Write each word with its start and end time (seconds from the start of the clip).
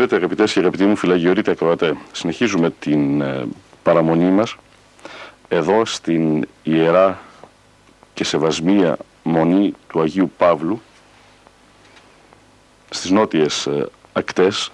Χαίρετε 0.00 0.18
αγαπητές 0.18 0.52
και 0.52 0.58
αγαπητοί 0.58 0.84
μου 0.84 0.96
φυλαγιορείτε 0.96 1.50
ακροατέ. 1.50 1.96
Συνεχίζουμε 2.12 2.70
την 2.70 3.20
ε, 3.20 3.46
παραμονή 3.82 4.30
μας 4.30 4.56
εδώ 5.48 5.84
στην 5.84 6.46
Ιερά 6.62 7.20
και 8.14 8.24
Σεβασμία 8.24 8.96
Μονή 9.22 9.74
του 9.88 10.00
Αγίου 10.00 10.32
Παύλου 10.36 10.80
στις 12.90 13.10
νότιες 13.10 13.66
ε, 13.66 13.88
ακτές 14.12 14.72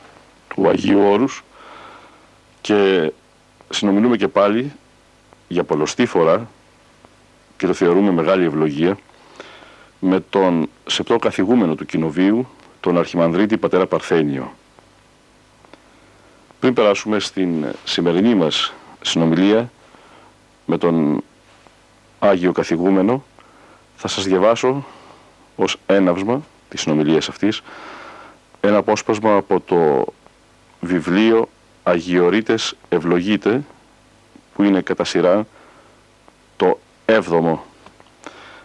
του 0.49 0.69
Αγίου 0.69 1.01
Όρους 1.01 1.45
και 2.61 3.13
συνομιλούμε 3.71 4.17
και 4.17 4.29
πάλι 4.29 4.73
για 5.49 5.65
πολλωστή 5.65 6.07
φορά 6.07 6.49
και 7.57 7.67
το 7.67 7.73
θεωρούμε 7.73 8.11
μεγάλη 8.11 8.45
ευλογία 8.45 8.99
με 9.99 10.21
τον 10.21 10.69
σεπτό 10.87 11.17
καθηγούμενο 11.17 11.75
του 11.75 11.87
Κοινοβίου, 11.87 12.49
τον 12.81 12.99
Αρχιμανδρίτη 12.99 13.57
Πατέρα 13.57 13.87
Παρθένιο. 13.87 14.53
Πριν 16.61 16.73
περάσουμε 16.73 17.19
στην 17.19 17.67
σημερινή 17.85 18.35
μας 18.35 18.73
συνομιλία 19.03 19.71
με 20.65 20.79
τον 20.79 21.23
Άγιο 22.19 22.53
Καθηγούμενο, 22.53 23.25
θα 23.97 24.09
σας 24.09 24.25
διαβάσω 24.25 24.85
ως 25.57 25.77
έναυσμα 25.87 26.43
της 26.69 26.81
συνομιλίας 26.81 27.29
αυτής 27.29 27.63
ένα 28.61 28.77
απόσπασμα 28.77 29.37
από 29.37 29.61
το 29.61 30.05
βιβλίο 30.81 31.49
«Αγιορείτες 31.83 32.77
ευλογείτε» 32.89 33.65
που 34.55 34.63
είναι 34.63 34.81
κατά 34.81 35.05
σειρά 35.05 35.47
το 36.57 36.81
έβδομο 37.05 37.65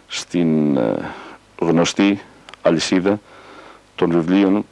στην 0.06 0.76
ε, 0.76 1.14
γνωστή 1.60 2.22
αλυσίδα 2.62 3.20
των 3.94 4.10
βιβλίων 4.10 4.66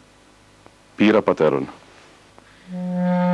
«Πύρα 0.97 1.23
Πατέρων». 1.23 1.69
Το 2.71 3.30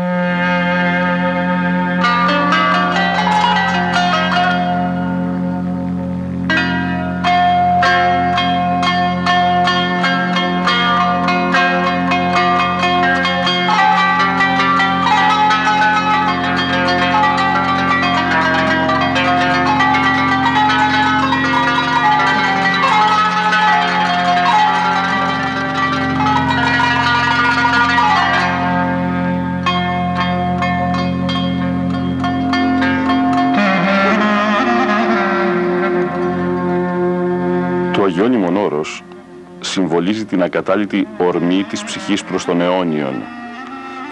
συμβολίζει 40.06 40.36
την 40.36 40.42
ακατάλητη 40.42 41.06
ορμή 41.18 41.64
της 41.68 41.84
ψυχής 41.84 42.24
προς 42.24 42.44
τον 42.44 42.60
αιώνιον. 42.60 43.22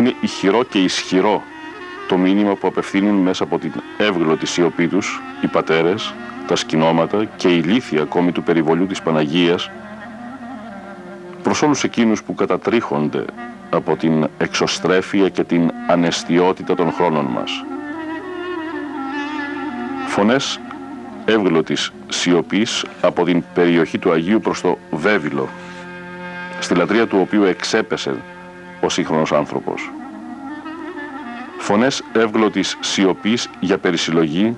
Είναι 0.00 0.14
ηχηρό 0.20 0.62
και 0.62 0.78
ισχυρό 0.78 1.42
το 2.08 2.16
μήνυμα 2.16 2.54
που 2.54 2.66
απευθύνουν 2.66 3.14
μέσα 3.14 3.44
από 3.44 3.58
την 3.58 3.72
εύγλωτη 3.96 4.46
σιωπή 4.46 4.88
τους 4.88 5.20
οι 5.40 5.46
πατέρες, 5.46 6.14
τα 6.46 6.56
σκηνώματα 6.56 7.24
και 7.36 7.48
η 7.48 7.62
λύθη 7.62 7.98
ακόμη 7.98 8.32
του 8.32 8.42
περιβολιού 8.42 8.86
της 8.86 9.02
Παναγίας 9.02 9.70
προς 11.42 11.62
όλους 11.62 11.84
εκείνους 11.84 12.22
που 12.22 12.34
κατατρίχονται 12.34 13.24
από 13.70 13.96
την 13.96 14.28
εξωστρέφεια 14.38 15.28
και 15.28 15.44
την 15.44 15.70
ανεστιότητα 15.88 16.74
των 16.74 16.92
χρόνων 16.92 17.24
μας. 17.24 17.64
Φωνές 20.06 20.60
εύγλωτης 21.24 21.92
σιωπής 22.08 22.84
από 23.00 23.24
την 23.24 23.44
περιοχή 23.54 23.98
του 23.98 24.12
Αγίου 24.12 24.40
προς 24.40 24.60
το 24.60 24.78
Βέβυλο, 24.90 25.48
στη 26.64 26.74
λατρεία 26.74 27.06
του 27.06 27.18
οποίου 27.20 27.42
εξέπεσε 27.42 28.14
ο 28.80 28.88
σύγχρονος 28.88 29.32
άνθρωπος. 29.32 29.90
Φωνές 31.58 32.02
εύγλωτης 32.12 32.78
σιωπής 32.80 33.50
για 33.60 33.78
περισυλλογή, 33.78 34.56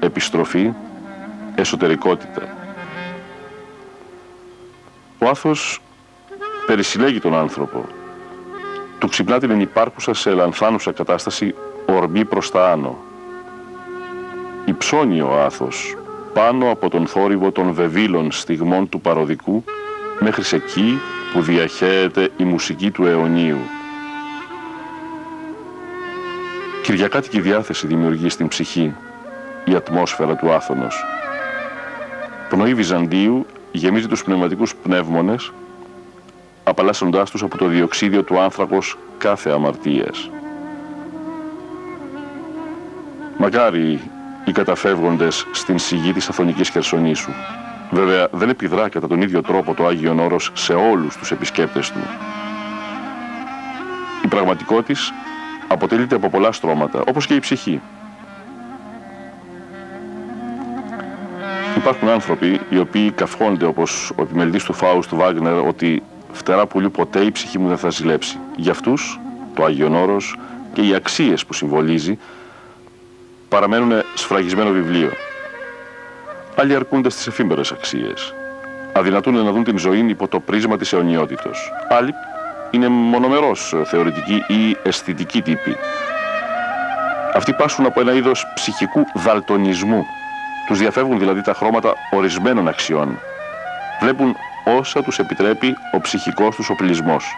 επιστροφή, 0.00 0.72
εσωτερικότητα. 1.54 2.56
Ο 5.18 5.28
άθος 5.28 5.80
περισυλλέγει 6.66 7.20
τον 7.20 7.34
άνθρωπο. 7.34 7.86
Του 8.98 9.08
ξυπνά 9.08 9.38
την 9.38 9.50
ενυπάρχουσα 9.50 10.14
σε 10.14 10.30
λανθάνουσα 10.30 10.92
κατάσταση 10.92 11.54
ορμή 11.86 12.24
προς 12.24 12.50
τα 12.50 12.70
άνω. 12.70 12.98
Υψώνει 14.64 15.20
ο 15.20 15.42
άθος 15.44 15.96
πάνω 16.32 16.70
από 16.70 16.90
τον 16.90 17.06
θόρυβο 17.06 17.50
των 17.50 17.72
βεβήλων 17.72 18.32
στιγμών 18.32 18.88
του 18.88 19.00
παροδικού 19.00 19.64
μέχρι 20.18 20.42
σε 20.42 20.56
εκεί 20.56 21.00
που 21.32 21.42
διαχέεται 21.42 22.30
η 22.36 22.44
μουσική 22.44 22.90
του 22.90 23.06
αιωνίου. 23.06 23.58
Κυριακάτικη 26.82 27.40
διάθεση 27.40 27.86
δημιουργεί 27.86 28.28
στην 28.28 28.48
ψυχή 28.48 28.94
η 29.64 29.74
ατμόσφαιρα 29.74 30.36
του 30.36 30.52
άθωνος. 30.52 31.04
Πνοή 32.48 32.74
Βυζαντίου 32.74 33.46
γεμίζει 33.72 34.08
τους 34.08 34.24
πνευματικούς 34.24 34.74
πνεύμονες 34.74 35.52
απαλλάσσοντάς 36.64 37.30
τους 37.30 37.42
από 37.42 37.58
το 37.58 37.66
διοξίδιο 37.66 38.22
του 38.22 38.40
άνθρακος 38.40 38.98
κάθε 39.18 39.50
αμαρτίας. 39.50 40.30
Μακάρι 43.38 44.00
οι 44.44 44.52
καταφεύγοντες 44.52 45.46
στην 45.52 45.78
σιγή 45.78 46.12
της 46.12 46.28
Αθωνικής 46.28 46.68
Χερσονήσου. 46.68 47.30
Βέβαια 47.94 48.28
δεν 48.32 48.48
επιδρά 48.48 48.88
κατά 48.88 49.06
τον 49.06 49.22
ίδιο 49.22 49.42
τρόπο 49.42 49.74
το 49.74 49.86
Άγιον 49.86 50.18
Όρος 50.18 50.50
σε 50.54 50.72
όλους 50.72 51.16
τους 51.16 51.30
επισκέπτες 51.30 51.90
του. 51.90 51.98
πραγματικότητα 54.28 55.00
αποτελείται 55.68 56.14
από 56.14 56.28
πολλά 56.28 56.52
στρώματα, 56.52 57.02
όπως 57.08 57.26
και 57.26 57.34
η 57.34 57.38
ψυχή. 57.38 57.80
Υπάρχουν 61.76 62.08
άνθρωποι 62.08 62.60
οι 62.70 62.78
οποίοι 62.78 63.10
καυχόνται 63.10 63.64
όπως 63.64 64.12
ο 64.16 64.22
επιμελητής 64.22 64.64
του 64.64 64.72
Φάους 64.72 65.06
του 65.06 65.16
Βάγνερ 65.16 65.54
ότι 65.54 66.02
φτερά 66.32 66.66
πουλιού 66.66 66.90
ποτέ 66.90 67.20
η 67.20 67.30
ψυχή 67.30 67.58
μου 67.58 67.68
δεν 67.68 67.78
θα 67.78 67.90
ζηλέψει. 67.90 68.38
Για 68.56 68.72
αυτούς 68.72 69.20
το 69.54 69.64
Άγιον 69.64 69.94
Όρος 69.94 70.38
και 70.72 70.82
οι 70.82 70.94
αξίες 70.94 71.46
που 71.46 71.52
συμβολίζει 71.52 72.18
παραμένουν 73.48 73.92
σφραγισμένο 74.14 74.70
βιβλίο. 74.70 75.10
Άλλοι 76.56 76.74
αρκούνται 76.74 77.10
στις 77.10 77.26
εφήμερες 77.26 77.72
αξίες. 77.72 78.34
Αδυνατούν 78.92 79.34
να 79.44 79.52
δουν 79.52 79.64
την 79.64 79.78
ζωή 79.78 79.98
υπό 79.98 80.28
το 80.28 80.40
πρίσμα 80.40 80.76
της 80.76 80.92
αιωνιότητος. 80.92 81.72
Άλλοι 81.88 82.14
είναι 82.70 82.88
μονομερός 82.88 83.74
θεωρητικοί 83.84 84.34
ή 84.48 84.76
αισθητικοί 84.82 85.42
τύποι. 85.42 85.76
Αυτοί 87.34 87.52
πάσχουν 87.52 87.86
από 87.86 88.00
ένα 88.00 88.12
είδος 88.12 88.46
ψυχικού 88.54 89.04
δαλτονισμού. 89.14 90.04
Τους 90.66 90.78
διαφεύγουν 90.78 91.18
δηλαδή 91.18 91.42
τα 91.42 91.54
χρώματα 91.54 91.94
ορισμένων 92.10 92.68
αξιών. 92.68 93.18
Βλέπουν 94.00 94.36
όσα 94.64 95.02
τους 95.02 95.18
επιτρέπει 95.18 95.76
ο 95.92 96.00
ψυχικός 96.00 96.56
τους 96.56 96.70
οπλισμός. 96.70 97.34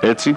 Έτσι, 0.00 0.36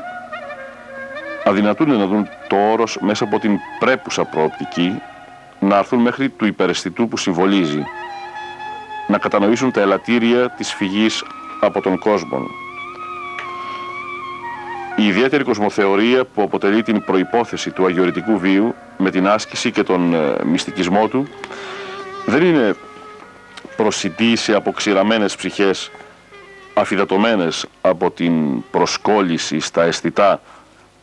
αδυνατούν 1.43 1.97
να 1.97 2.05
δουν 2.05 2.27
το 2.47 2.55
όρος 2.71 2.97
μέσα 3.01 3.23
από 3.23 3.39
την 3.39 3.57
πρέπουσα 3.79 4.23
προοπτική, 4.23 5.01
να 5.59 5.77
έρθουν 5.77 6.01
μέχρι 6.01 6.29
του 6.29 6.45
υπεραισθητού 6.45 7.07
που 7.07 7.17
συμβολίζει, 7.17 7.83
να 9.07 9.17
κατανοήσουν 9.17 9.71
τα 9.71 9.81
ελαττήρια 9.81 10.49
της 10.49 10.73
φυγής 10.73 11.23
από 11.61 11.81
τον 11.81 11.97
κόσμο. 11.97 12.39
Η 14.95 15.07
ιδιαίτερη 15.07 15.43
κοσμοθεωρία 15.43 16.25
που 16.25 16.41
αποτελεί 16.41 16.83
την 16.83 17.03
προϋπόθεση 17.03 17.71
του 17.71 17.85
αγιορητικού 17.85 18.37
βίου 18.39 18.75
με 18.97 19.09
την 19.11 19.27
άσκηση 19.27 19.71
και 19.71 19.83
τον 19.83 20.13
ε, 20.13 20.35
μυστικισμό 20.45 21.07
του 21.07 21.27
δεν 22.25 22.43
είναι 22.43 22.75
προσιτή 23.75 24.35
σε 24.35 24.53
αποξηραμένες 24.53 25.35
ψυχές 25.35 25.91
αφιδατωμένες 26.73 27.65
από 27.81 28.11
την 28.11 28.63
προσκόλληση 28.71 29.59
στα 29.59 29.83
αισθητά, 29.83 30.41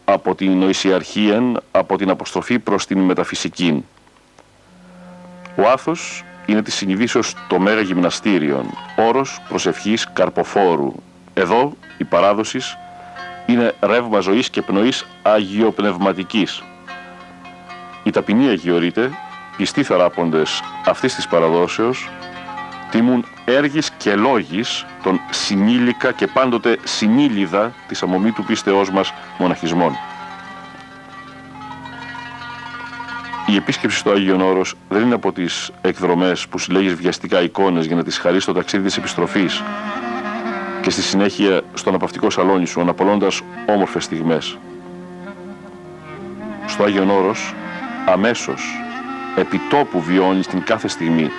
από 0.04 0.34
την 0.34 0.58
νοησιαρχία, 0.58 1.52
από 1.70 1.96
την 1.96 2.10
αποστροφή 2.10 2.58
προς 2.58 2.86
την 2.86 2.98
μεταφυσική. 2.98 3.84
Ο 5.56 5.68
άθος 5.68 6.24
είναι 6.46 6.62
τη 6.62 6.70
συνειδήσεως 6.70 7.34
το 7.48 7.58
μέγα 7.58 7.80
γυμναστήριον, 7.80 8.66
όρος 8.96 9.40
προσευχής 9.48 10.12
καρποφόρου. 10.12 10.92
Εδώ 11.34 11.72
η 11.98 12.04
παράδοσης 12.04 12.76
είναι 13.46 13.74
ρεύμα 13.80 14.20
ζωής 14.20 14.50
και 14.50 14.62
πνοής 14.62 15.06
αγιοπνευματικής. 15.22 16.62
Οι 18.02 18.10
ταπεινοί 18.10 18.48
αγιορείτε, 18.48 19.10
πιστοί 19.56 19.82
θεράποντες 19.82 20.62
αυτής 20.86 21.14
της 21.14 21.28
παραδόσεως, 21.28 22.10
τιμούν 22.90 23.24
έργης 23.44 23.90
και 23.90 24.14
λόγης 24.14 24.86
των 25.02 25.20
συνήλικα 25.30 26.12
και 26.12 26.26
πάντοτε 26.26 26.78
συνήλιδα 26.84 27.72
της 27.88 28.02
αμομή 28.02 28.30
του 28.30 28.44
πίστεώς 28.44 28.90
μας 28.90 29.12
μοναχισμών. 29.38 29.92
Η 33.54 33.56
επίσκεψη 33.56 33.98
στο 33.98 34.10
Άγιον 34.10 34.40
Όρος 34.40 34.74
δεν 34.88 35.02
είναι 35.02 35.14
από 35.14 35.32
τις 35.32 35.70
εκδρομές 35.80 36.48
που 36.48 36.58
συλλέγεις 36.58 36.94
βιαστικά 36.94 37.42
εικόνες 37.42 37.86
για 37.86 37.96
να 37.96 38.04
τις 38.04 38.18
χαρείς 38.18 38.42
στο 38.42 38.52
ταξίδι 38.52 38.84
της 38.84 38.96
επιστροφής 38.96 39.62
και 40.82 40.90
στη 40.90 41.02
συνέχεια 41.02 41.60
στο 41.74 41.88
αναπαυτικό 41.88 42.30
σαλόνι 42.30 42.66
σου 42.66 42.80
αναπολώντας 42.80 43.40
όμορφες 43.66 44.04
στιγμές. 44.04 44.58
Στο 46.66 46.84
Άγιον 46.84 47.10
Όρος 47.10 47.54
αμέσως 48.06 48.62
επιτόπου 49.36 50.00
βιώνεις 50.00 50.46
την 50.46 50.62
κάθε 50.64 50.88
στιγμή 50.88 51.30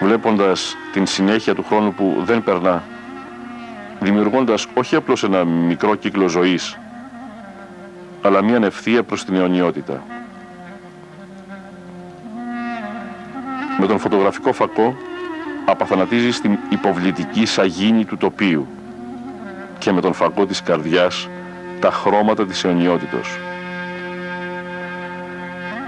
βλέποντας 0.00 0.76
την 0.92 1.06
συνέχεια 1.06 1.54
του 1.54 1.64
χρόνου 1.64 1.92
που 1.92 2.22
δεν 2.24 2.42
περνά, 2.42 2.82
δημιουργώντας 4.00 4.66
όχι 4.74 4.96
απλώς 4.96 5.24
ένα 5.24 5.44
μικρό 5.44 5.94
κύκλο 5.94 6.28
ζωής, 6.28 6.78
αλλά 8.22 8.42
μια 8.42 8.58
ευθεία 8.62 9.02
προς 9.02 9.24
την 9.24 9.34
αιωνιότητα. 9.34 10.02
Με 13.78 13.86
τον 13.86 13.98
φωτογραφικό 13.98 14.52
φακό 14.52 14.96
απαθανατίζεις 15.64 16.40
την 16.40 16.58
υποβλητική 16.68 17.46
σαγίνη 17.46 18.04
του 18.04 18.16
τοπίου 18.16 18.66
και 19.78 19.92
με 19.92 20.00
τον 20.00 20.12
φακό 20.12 20.46
της 20.46 20.62
καρδιάς 20.62 21.28
τα 21.80 21.90
χρώματα 21.90 22.46
της 22.46 22.64
αιωνιότητος. 22.64 23.38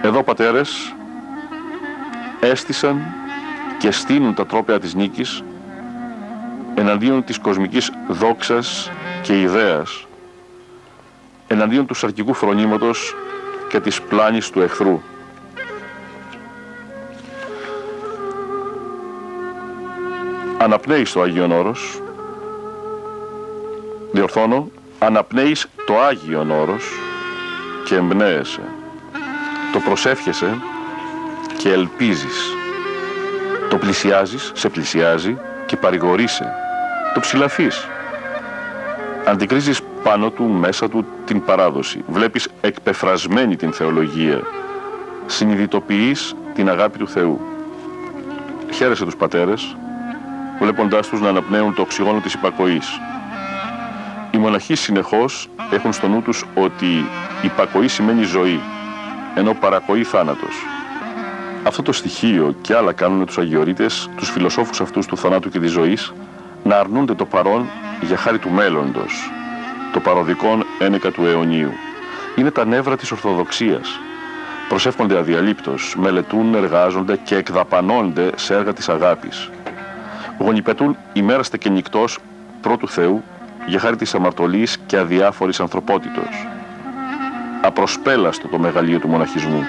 Εδώ 0.02 0.23
πατέρες 0.23 0.94
έστησαν 2.40 3.02
και 3.79 3.90
στείνουν 3.90 4.35
τα 4.35 4.46
τρόπια 4.46 4.81
της 4.81 4.94
νίκης 4.94 5.43
εναντίον 6.75 7.25
της 7.25 7.38
κοσμικής 7.38 7.93
δόξας 8.08 8.90
και 9.23 9.40
ιδέας, 9.40 10.06
εναντίον 11.46 11.87
του 11.87 11.94
σαρκικού 11.94 12.35
φρονήματος 12.35 13.14
και 13.69 13.81
της 13.81 14.02
πλάνης 14.02 14.50
του 14.50 14.61
εχθρού. 14.61 15.00
Αναπνέεις 20.61 21.13
το 21.13 21.23
Άγιον 21.23 21.53
Όρος, 21.53 22.03
διορθώνω, 24.13 24.71
αναπνέεις 24.99 25.67
το 25.87 25.99
Άγιον 25.99 26.51
Όρος 26.51 26.85
και 27.85 27.95
εμπνέεσαι. 27.95 28.61
Το 29.73 29.79
προσεύχεσαι 29.79 30.59
και 31.59 31.73
ελπίζεις. 31.73 32.55
Το 33.71 33.77
πλησιάζεις, 33.77 34.53
σε 34.55 34.69
πλησιάζει 34.69 35.37
και 35.67 35.77
παρηγορείσαι. 35.77 36.53
Το 37.15 37.21
ψηλαφείς. 37.21 37.89
Αντικρίζεις 39.25 39.81
πάνω 40.03 40.31
του, 40.31 40.45
μέσα 40.45 40.88
του 40.88 41.07
την 41.25 41.45
παράδοση. 41.45 42.05
Βλέπεις 42.07 42.49
εκπεφρασμένη 42.61 43.57
την 43.57 43.73
θεολογία. 43.73 44.43
Συνειδητοποιείς 45.27 46.35
την 46.55 46.69
αγάπη 46.69 46.99
του 46.99 47.09
Θεού. 47.09 47.41
Χαίρεσαι 48.73 49.05
τους 49.05 49.17
πατέρες, 49.17 49.77
βλέποντάς 50.61 51.09
τους 51.09 51.21
να 51.21 51.29
αναπνέουν 51.29 51.75
το 51.75 51.83
οξυγόνο 51.83 52.21
της 52.21 52.35
υπακοής. 52.35 53.00
Οι 54.31 54.38
μοναχοί 54.38 54.75
συνεχώς 54.75 55.49
έχουν 55.71 55.93
στο 55.93 56.09
νου 56.09 56.23
τους 56.23 56.45
ότι 56.55 57.07
υπακοή 57.43 57.88
σημαίνει 57.88 58.23
ζωή, 58.23 58.61
ενώ 59.35 59.55
παρακοή 59.55 60.05
θάνατος. 60.05 60.55
Αυτό 61.62 61.83
το 61.83 61.93
στοιχείο 61.93 62.55
και 62.61 62.75
άλλα 62.75 62.93
κάνουν 62.93 63.27
τους 63.27 63.38
αγιορείτες, 63.38 64.11
τους 64.17 64.31
φιλοσόφους 64.31 64.81
αυτούς 64.81 65.07
του 65.07 65.17
θανάτου 65.17 65.49
και 65.49 65.59
της 65.59 65.71
ζωής, 65.71 66.12
να 66.65 66.77
αρνούνται 66.79 67.15
το 67.15 67.25
παρόν 67.25 67.69
για 68.00 68.17
χάρη 68.17 68.38
του 68.38 68.50
μέλλοντος, 68.50 69.31
το 69.93 70.00
παροδικόν 70.00 70.65
ένεκα 70.79 71.11
του 71.11 71.27
αιωνίου. 71.27 71.73
Είναι 72.37 72.50
τα 72.50 72.65
νεύρα 72.65 72.97
της 72.97 73.11
Ορθοδοξίας. 73.11 74.00
Προσεύχονται 74.69 75.19
αδιαλείπτως, 75.19 75.95
μελετούν, 75.99 76.55
εργάζονται 76.55 77.17
και 77.25 77.37
εκδαπανώνται 77.37 78.31
σε 78.37 78.55
έργα 78.55 78.73
της 78.73 78.88
αγάπης. 78.88 79.50
Γονιπετούν 80.38 80.97
ημέραστε 81.12 81.59
και 81.59 81.68
νυχτός 81.68 82.18
πρώτου 82.61 82.88
Θεού 82.88 83.23
για 83.66 83.78
χάρη 83.78 83.97
της 83.97 84.14
αμαρτωλής 84.14 84.78
και 84.87 84.97
αδιάφορης 84.97 85.61
ανθρωπότητος. 85.61 86.47
Απροσπέλαστο 87.62 88.49
το 88.49 88.59
μεγαλείο 88.59 88.99
του 88.99 89.09
μοναχισμού 89.09 89.64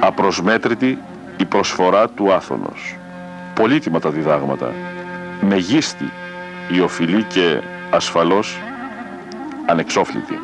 απροσμέτρητη 0.00 0.98
η 1.36 1.44
προσφορά 1.44 2.08
του 2.08 2.32
άθωνος. 2.32 2.96
Πολύτιμα 3.54 4.00
τα 4.00 4.10
διδάγματα, 4.10 4.72
μεγίστη 5.40 6.10
η 6.72 6.80
οφειλή 6.80 7.22
και 7.22 7.60
ασφαλώς 7.90 8.58
ανεξόφλητη. 9.66 10.38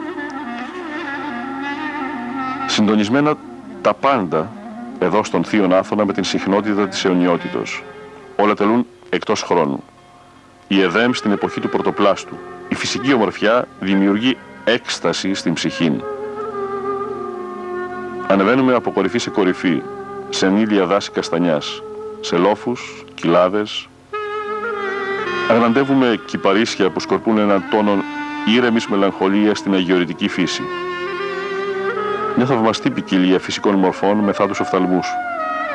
Συντονισμένα 2.67 3.35
τα 3.83 3.95
πάντα 3.95 4.49
εδώ 4.99 5.25
στον 5.25 5.45
Θείον 5.45 5.75
Άθωνα 5.75 6.05
με 6.05 6.13
την 6.13 6.25
συχνότητα 6.25 6.89
της 6.89 7.05
αιωνιότητος. 7.05 7.83
Όλα 8.37 8.55
τελούν 8.55 8.87
εκτός 9.11 9.43
χρόνου. 9.43 9.85
Η 10.69 10.81
Εδέμ 10.83 11.13
στην 11.13 11.33
εποχή 11.33 11.61
του 11.61 11.69
πρωτοπλάστου. 11.69 12.37
Η 12.69 12.75
φυσική 12.75 13.13
ομορφιά 13.13 13.69
δημιουργεί 13.81 14.37
έκσταση 14.65 15.35
στην 15.35 15.53
ψυχή. 15.53 16.01
Ανεβαίνουμε 18.29 18.75
από 18.75 18.91
κορυφή 18.91 19.19
σε 19.19 19.31
κορυφή, 19.31 19.83
σε 20.29 20.49
νύλια 20.49 20.87
δάση 20.87 21.11
καστανιάς, 21.11 21.83
σε 22.21 22.37
λόφους, 22.37 23.05
κοιλάδες. 23.15 23.89
Αγναντεύουμε 25.51 26.21
κυπαρίσια 26.25 26.91
που 26.91 27.01
σκορπούν 27.01 27.39
έναν 27.39 27.65
τόνο 27.71 28.03
ήρεμης 28.57 28.87
μελαγχολίας 28.87 29.59
στην 29.59 29.75
αγιορητική 29.75 30.29
φύση. 30.29 30.63
Μια 32.37 32.47
θαυμαστή 32.47 32.91
ποικιλία 32.91 33.39
φυσικών 33.39 33.75
μορφών 33.75 34.17
με 34.17 34.33
θάτους 34.33 34.61
οφθαλμούς. 34.61 35.07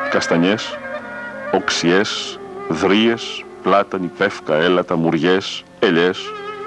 Καστανιές, 0.09 0.77
οξιές, 1.51 2.38
δρίες, 2.69 3.43
πλάτανοι, 3.63 4.11
πεύκα, 4.17 4.55
έλατα, 4.55 4.95
μουριές, 4.95 5.63
ελιές, 5.79 6.19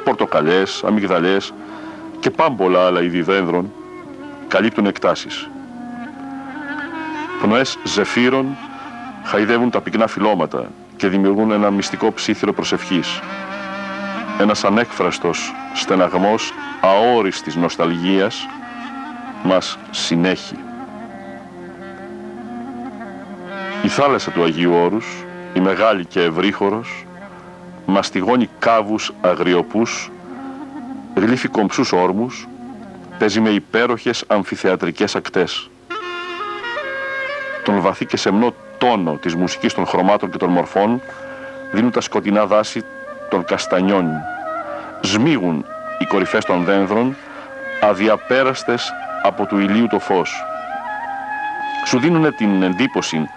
πορτοκαλιές, 0.04 0.84
αμυγδαλιές 0.84 1.52
και 2.20 2.30
πάμπολα 2.30 2.86
άλλα 2.86 3.02
είδη 3.02 3.22
δένδρων 3.22 3.72
καλύπτουν 4.48 4.86
εκτάσεις. 4.86 5.48
Πνοές 7.42 7.78
ζεφύρων 7.84 8.56
χαϊδεύουν 9.24 9.70
τα 9.70 9.80
πυκνά 9.80 10.06
φυλώματα 10.06 10.70
και 10.96 11.08
δημιουργούν 11.08 11.50
ένα 11.50 11.70
μυστικό 11.70 12.12
ψήθυρο 12.12 12.52
προσευχής. 12.52 13.20
Ένας 14.40 14.64
ανέκφραστος 14.64 15.54
στεναγμός 15.74 16.52
αόριστης 16.80 17.56
νοσταλγίας 17.56 18.48
μας 19.42 19.78
συνέχει. 19.90 20.56
Η 23.82 23.88
θάλασσα 23.88 24.30
του 24.30 24.42
Αγίου 24.42 24.72
Όρους, 24.72 25.24
η 25.54 25.60
μεγάλη 25.60 26.04
και 26.04 26.22
ευρύχωρος, 26.22 27.04
μαστιγώνει 27.86 28.48
κάβους 28.58 29.12
αγριοπούς, 29.20 30.10
γλύφει 31.14 31.48
κομψούς 31.48 31.92
όρμους, 31.92 32.48
παίζει 33.18 33.40
με 33.40 33.48
υπέροχες 33.48 34.24
αμφιθεατρικές 34.26 35.16
ακτές. 35.16 35.70
Τον 37.64 37.80
βαθύ 37.80 38.06
και 38.06 38.16
σεμνό 38.16 38.54
τόνο 38.78 39.12
της 39.12 39.34
μουσικής 39.34 39.74
των 39.74 39.86
χρωμάτων 39.86 40.30
και 40.30 40.36
των 40.36 40.50
μορφών 40.50 41.00
δίνουν 41.72 41.90
τα 41.90 42.00
σκοτεινά 42.00 42.46
δάση 42.46 42.84
των 43.30 43.44
καστανιών. 43.44 44.10
Σμίγουν 45.00 45.64
οι 45.98 46.04
κορυφές 46.04 46.44
των 46.44 46.64
δένδρων, 46.64 47.16
αδιαπέραστες 47.80 48.92
από 49.22 49.46
του 49.46 49.58
ηλίου 49.58 49.86
το 49.86 49.98
φως. 49.98 50.44
Σου 51.86 51.98
δίνουν 51.98 52.34
την 52.34 52.62
εντύπωση 52.62 53.28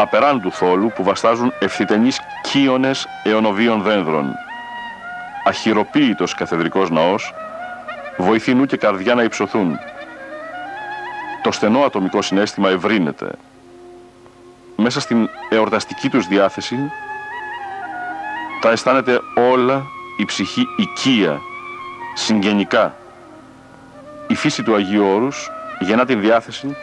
απεράντου 0.00 0.52
θόλου 0.52 0.92
που 0.94 1.02
βαστάζουν 1.02 1.52
ευθυτενείς 1.58 2.20
κύονες 2.42 3.06
αιωνοβίων 3.24 3.82
δένδρων. 3.82 4.34
Αχυροποίητος 5.44 6.34
καθεδρικός 6.34 6.90
ναός, 6.90 7.34
βοηθεί 8.16 8.54
νου 8.54 8.66
και 8.66 8.76
καρδιά 8.76 9.14
να 9.14 9.22
υψωθούν. 9.22 9.78
Το 11.42 11.52
στενό 11.52 11.80
ατομικό 11.80 12.22
συνέστημα 12.22 12.68
ευρύνεται. 12.68 13.30
Μέσα 14.76 15.00
στην 15.00 15.28
εορταστική 15.48 16.08
τους 16.08 16.26
διάθεση 16.26 16.76
τα 18.60 18.70
αισθάνεται 18.70 19.20
όλα 19.34 19.82
η 20.18 20.24
ψυχή 20.24 20.66
οικία, 20.76 21.40
συγγενικά. 22.14 22.94
Η 24.26 24.34
φύση 24.34 24.62
του 24.62 24.74
Αγίου 24.74 25.06
Όρους 25.06 25.50
γεννά 25.80 26.04
την 26.04 26.20
διάθεση 26.20 26.76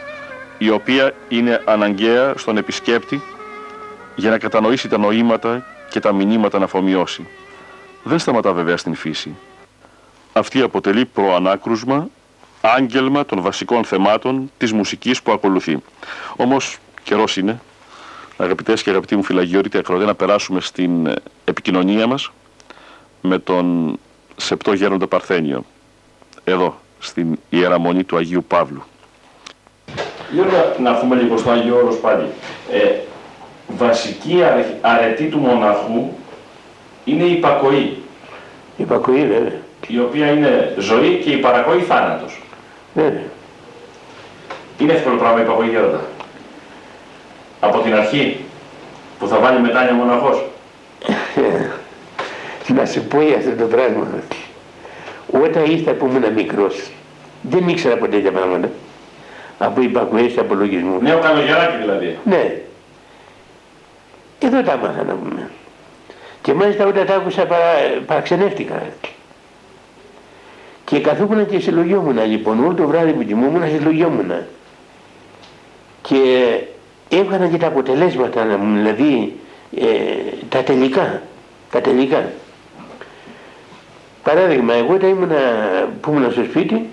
η 0.58 0.70
οποία 0.70 1.14
είναι 1.28 1.62
αναγκαία 1.64 2.34
στον 2.36 2.56
επισκέπτη 2.56 3.22
για 4.16 4.30
να 4.30 4.38
κατανοήσει 4.38 4.88
τα 4.88 4.98
νοήματα 4.98 5.66
και 5.90 6.00
τα 6.00 6.12
μηνύματα 6.12 6.58
να 6.58 6.64
αφομοιώσει. 6.64 7.26
Δεν 8.02 8.18
σταματά 8.18 8.52
βέβαια 8.52 8.76
στην 8.76 8.94
φύση. 8.94 9.36
Αυτή 10.32 10.60
αποτελεί 10.60 11.04
προανάκρουσμα, 11.04 12.08
άγγελμα 12.60 13.24
των 13.24 13.42
βασικών 13.42 13.84
θεμάτων 13.84 14.50
της 14.58 14.72
μουσικής 14.72 15.22
που 15.22 15.32
ακολουθεί. 15.32 15.82
Όμως 16.36 16.78
καιρός 17.02 17.36
είναι, 17.36 17.60
αγαπητές 18.36 18.82
και 18.82 18.90
αγαπητοί 18.90 19.16
μου 19.16 19.22
φυλαγιόριτοι 19.22 19.78
ακροδέ, 19.78 20.04
να 20.04 20.14
περάσουμε 20.14 20.60
στην 20.60 21.14
επικοινωνία 21.44 22.06
μας 22.06 22.30
με 23.20 23.38
τον 23.38 23.98
Σεπτό 24.36 24.72
Γέροντα 24.72 25.06
Παρθένιο, 25.06 25.64
εδώ, 26.44 26.80
στην 26.98 27.38
Ιεραμονή 27.48 28.04
του 28.04 28.16
Αγίου 28.16 28.44
Παύλου. 28.48 28.82
Γιώργο, 30.30 30.74
να 30.82 30.90
έρθουμε 30.90 31.16
λίγο 31.16 31.36
στο 31.36 31.50
Άγιο 31.50 31.76
Όρος 31.76 31.96
πάλι. 31.96 32.26
Ε, 32.72 32.94
βασική 33.68 34.42
αρετή 34.80 35.24
του 35.24 35.38
μοναχού 35.38 36.12
είναι 37.04 37.24
η 37.24 37.32
υπακοή. 37.32 38.02
Η 38.76 38.82
υπακοή 38.82 39.26
βέβαια. 39.26 39.52
Η 39.86 39.98
οποία 39.98 40.26
είναι 40.26 40.74
ζωή 40.78 41.20
και 41.24 41.30
η 41.30 41.36
παρακοή 41.36 41.80
θάνατος. 41.80 42.42
Βέβαια. 42.94 43.22
Είναι 44.78 44.92
εύκολο 44.92 45.16
πράγμα 45.16 45.38
η 45.38 45.42
υπακοή 45.42 45.68
Γέροντα. 45.68 46.00
Από 47.60 47.78
την 47.78 47.94
αρχή 47.94 48.40
που 49.18 49.28
θα 49.28 49.38
βάλει 49.38 49.60
μετάνια 49.60 49.92
μοναχός. 49.92 50.44
να 52.74 52.86
σου 52.86 53.02
πω 53.02 53.20
για 53.20 53.36
αυτό 53.36 53.50
το 53.50 53.64
πράγμα. 53.64 54.06
Όταν 55.30 55.64
ήρθα 55.64 55.92
που 55.92 56.06
ήμουν 56.06 56.32
μικρός, 56.32 56.90
δεν 57.42 57.68
ήξερα 57.68 57.96
ποτέ 57.96 58.16
τέτοια 58.16 58.32
πράγματα 58.32 58.68
από 59.58 59.80
υπακοές 59.80 60.38
απολογισμούς. 60.38 61.02
Νέο 61.02 61.18
καλογεράκι 61.18 61.76
δηλαδή. 61.76 62.18
Ναι. 62.24 62.60
Εδώ 64.38 64.62
τα 64.62 64.72
έμαθα 64.72 65.04
να 65.04 65.14
πούμε. 65.14 65.50
Και 66.42 66.54
μάλιστα 66.54 66.86
όταν 66.86 67.06
τα 67.06 67.14
άκουσα 67.14 67.46
παρα, 67.46 67.64
παραξενεύτηκα. 68.06 68.82
Και 70.84 71.00
καθόμουν 71.00 71.46
και 71.46 71.60
συλλογιόμουν 71.60 72.26
λοιπόν, 72.26 72.64
όλο 72.64 72.74
το 72.74 72.86
βράδυ 72.86 73.12
που 73.12 73.24
κοιμούμουν 73.24 73.68
συλλογιόμουν. 73.68 74.32
Και 76.02 76.50
έβγανα 77.08 77.48
και 77.48 77.56
τα 77.56 77.66
αποτελέσματα, 77.66 78.44
δηλαδή 78.44 79.34
ε, 79.76 79.84
τα 80.48 80.62
τελικά. 80.62 81.22
Τα 81.70 81.80
τελικά. 81.80 82.24
Παράδειγμα, 84.22 84.74
εγώ 84.74 84.94
όταν 84.94 85.10
ήμουν, 85.10 85.30
που 86.00 86.10
ήμουν 86.10 86.32
στο 86.32 86.44
σπίτι, 86.44 86.88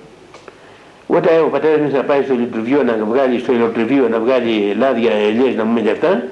όταν 1.08 1.44
ο 1.44 1.48
πατέρας 1.48 1.80
μου 1.80 1.90
θα 1.90 2.04
πάει 2.04 2.24
στο 2.24 2.34
λειτουργείο 2.34 2.84
να 2.84 2.98
βγάλει, 3.06 3.40
στο 3.40 3.54
ηλεκτριβείο 3.54 4.08
να 4.10 4.20
βγάλει 4.20 4.76
λάδια, 4.78 5.12
ελιές, 5.12 5.56
να 5.56 5.64
μου 5.64 5.82
και 5.84 5.90
αυτά, 5.90 6.24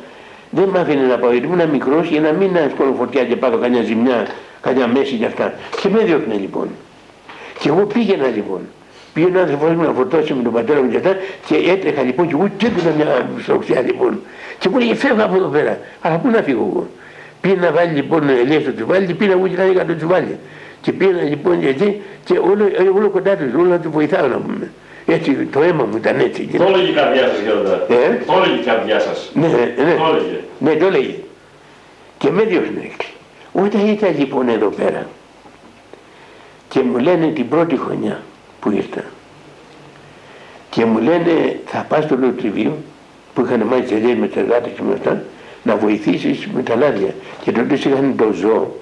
δεν 0.50 0.70
μ' 0.70 0.76
άφηνε 0.76 1.02
να 1.02 1.18
πάω 1.18 1.32
γιατί 1.32 1.46
ήμουν 1.46 1.70
μικρός 1.70 2.08
για 2.08 2.22
να 2.22 2.32
μην 2.32 2.58
ασκόλω 2.58 2.94
φωτιά 2.98 3.24
και 3.24 3.36
πάρω 3.36 3.58
κανένα 3.58 3.84
ζημιά, 3.84 4.28
κανένα 4.62 4.88
μέση 4.88 5.16
και 5.16 5.26
αυτά. 5.26 5.54
Και 5.82 5.90
με 5.90 6.00
διώχνε 6.00 6.34
λοιπόν. 6.34 6.68
Και 7.60 7.70
εγώ 7.70 7.86
πήγαινα 7.86 8.28
λοιπόν. 8.28 8.62
Πήγαινε 9.14 9.38
ο 9.38 9.42
άνθρωπος 9.42 9.70
μου 9.70 9.82
να 9.82 9.92
φορτώσει 9.92 10.34
με 10.34 10.44
τον 10.44 10.54
πατέρα 10.54 10.82
μου 10.82 10.90
και 10.90 10.98
αυτά 10.98 11.16
και 11.46 11.56
έτρεχα 11.56 12.02
λοιπόν 12.02 12.28
και 12.28 12.34
εγώ 12.34 12.50
και 12.58 12.66
έπαιρνα 12.66 12.92
μια 12.92 13.28
στοξιά 13.42 13.82
λοιπόν. 13.82 14.20
Και 14.60 14.70
μου 14.70 14.78
λέγε 14.78 14.96
φεύγω 14.96 15.24
από 15.24 15.36
εδώ 15.36 15.48
πέρα. 15.48 15.80
Αλλά 16.02 16.18
πού 16.18 16.30
να 16.30 16.42
φύγω 16.42 16.70
εγώ. 16.72 16.88
Πήγε 17.42 17.56
να 17.56 17.72
βάλει 17.72 17.94
λοιπόν 17.94 18.30
ελιές 18.30 18.62
στο 18.62 18.74
τσουβάλι 18.74 19.06
και 19.06 19.14
πήγα 19.14 19.32
εγώ 19.32 19.48
και 19.48 19.56
να 19.76 19.86
το 19.86 19.96
τσουβάλι. 19.96 20.38
Και 20.84 20.92
πήγαινα 20.92 21.22
λοιπόν 21.22 21.64
εκεί 21.64 22.02
και 22.24 22.38
όλο, 22.38 22.66
ε, 22.66 22.84
όλο 22.96 23.10
κοντά 23.10 23.36
τους, 23.36 23.54
όλο 23.54 23.70
να 23.70 23.80
τους 23.80 23.92
βοηθάω 23.92 24.28
να 24.28 24.38
πούμε. 24.38 24.72
Έτσι 25.06 25.32
το 25.52 25.62
αίμα 25.62 25.84
μου 25.84 25.98
ήταν 25.98 26.20
έτσι. 26.20 26.50
Το 26.58 26.64
έλεγε 26.64 26.90
η 26.90 26.94
καρδιά 26.94 27.28
σας 27.28 27.40
Γέροντα. 27.40 27.86
Ε; 27.90 28.24
Το 28.26 28.34
έλεγε 28.44 28.62
η 28.62 28.64
καρδιά 28.64 29.00
σας. 29.00 29.32
Ναι, 29.34 29.48
ναι. 29.48 29.96
Το 29.96 30.16
έλεγε. 30.16 30.40
Ναι, 30.60 30.76
το 30.76 30.86
έλεγε. 30.86 31.16
Και 32.18 32.32
με 32.32 32.44
διώχνε. 32.44 32.90
Όταν 33.52 33.88
ήταν 33.88 34.16
λοιπόν 34.18 34.50
εδώ 34.50 34.68
πέρα 34.68 35.08
και 36.70 36.80
μου 36.80 36.98
λένε 36.98 37.28
την 37.28 37.50
πρώτη 37.50 37.78
χρονιά 37.78 38.22
που 38.60 38.72
ήρθα 38.72 39.04
και 40.70 40.86
μου 40.86 41.00
λένε 41.00 41.60
θα 41.66 41.86
πας 41.90 42.04
στο 42.04 42.18
λεωτριβείο 42.18 42.78
που 43.34 43.42
είχαν 43.46 43.62
μάλιστα 43.62 43.98
λέει 43.98 44.16
με 44.16 44.30
εργάτες 44.36 44.72
και 44.76 44.82
με 44.82 44.94
αυτά 44.94 45.24
να 45.64 45.76
βοηθήσεις 45.76 46.48
με 46.54 46.64
τα 46.64 46.76
λάδια 46.76 47.14
και 47.44 47.52
τότε 47.52 47.74
είχαν 47.74 48.14
το 48.18 48.32
ζώο, 48.32 48.80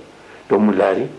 το 0.48 0.60
μουλάρι 0.60 1.10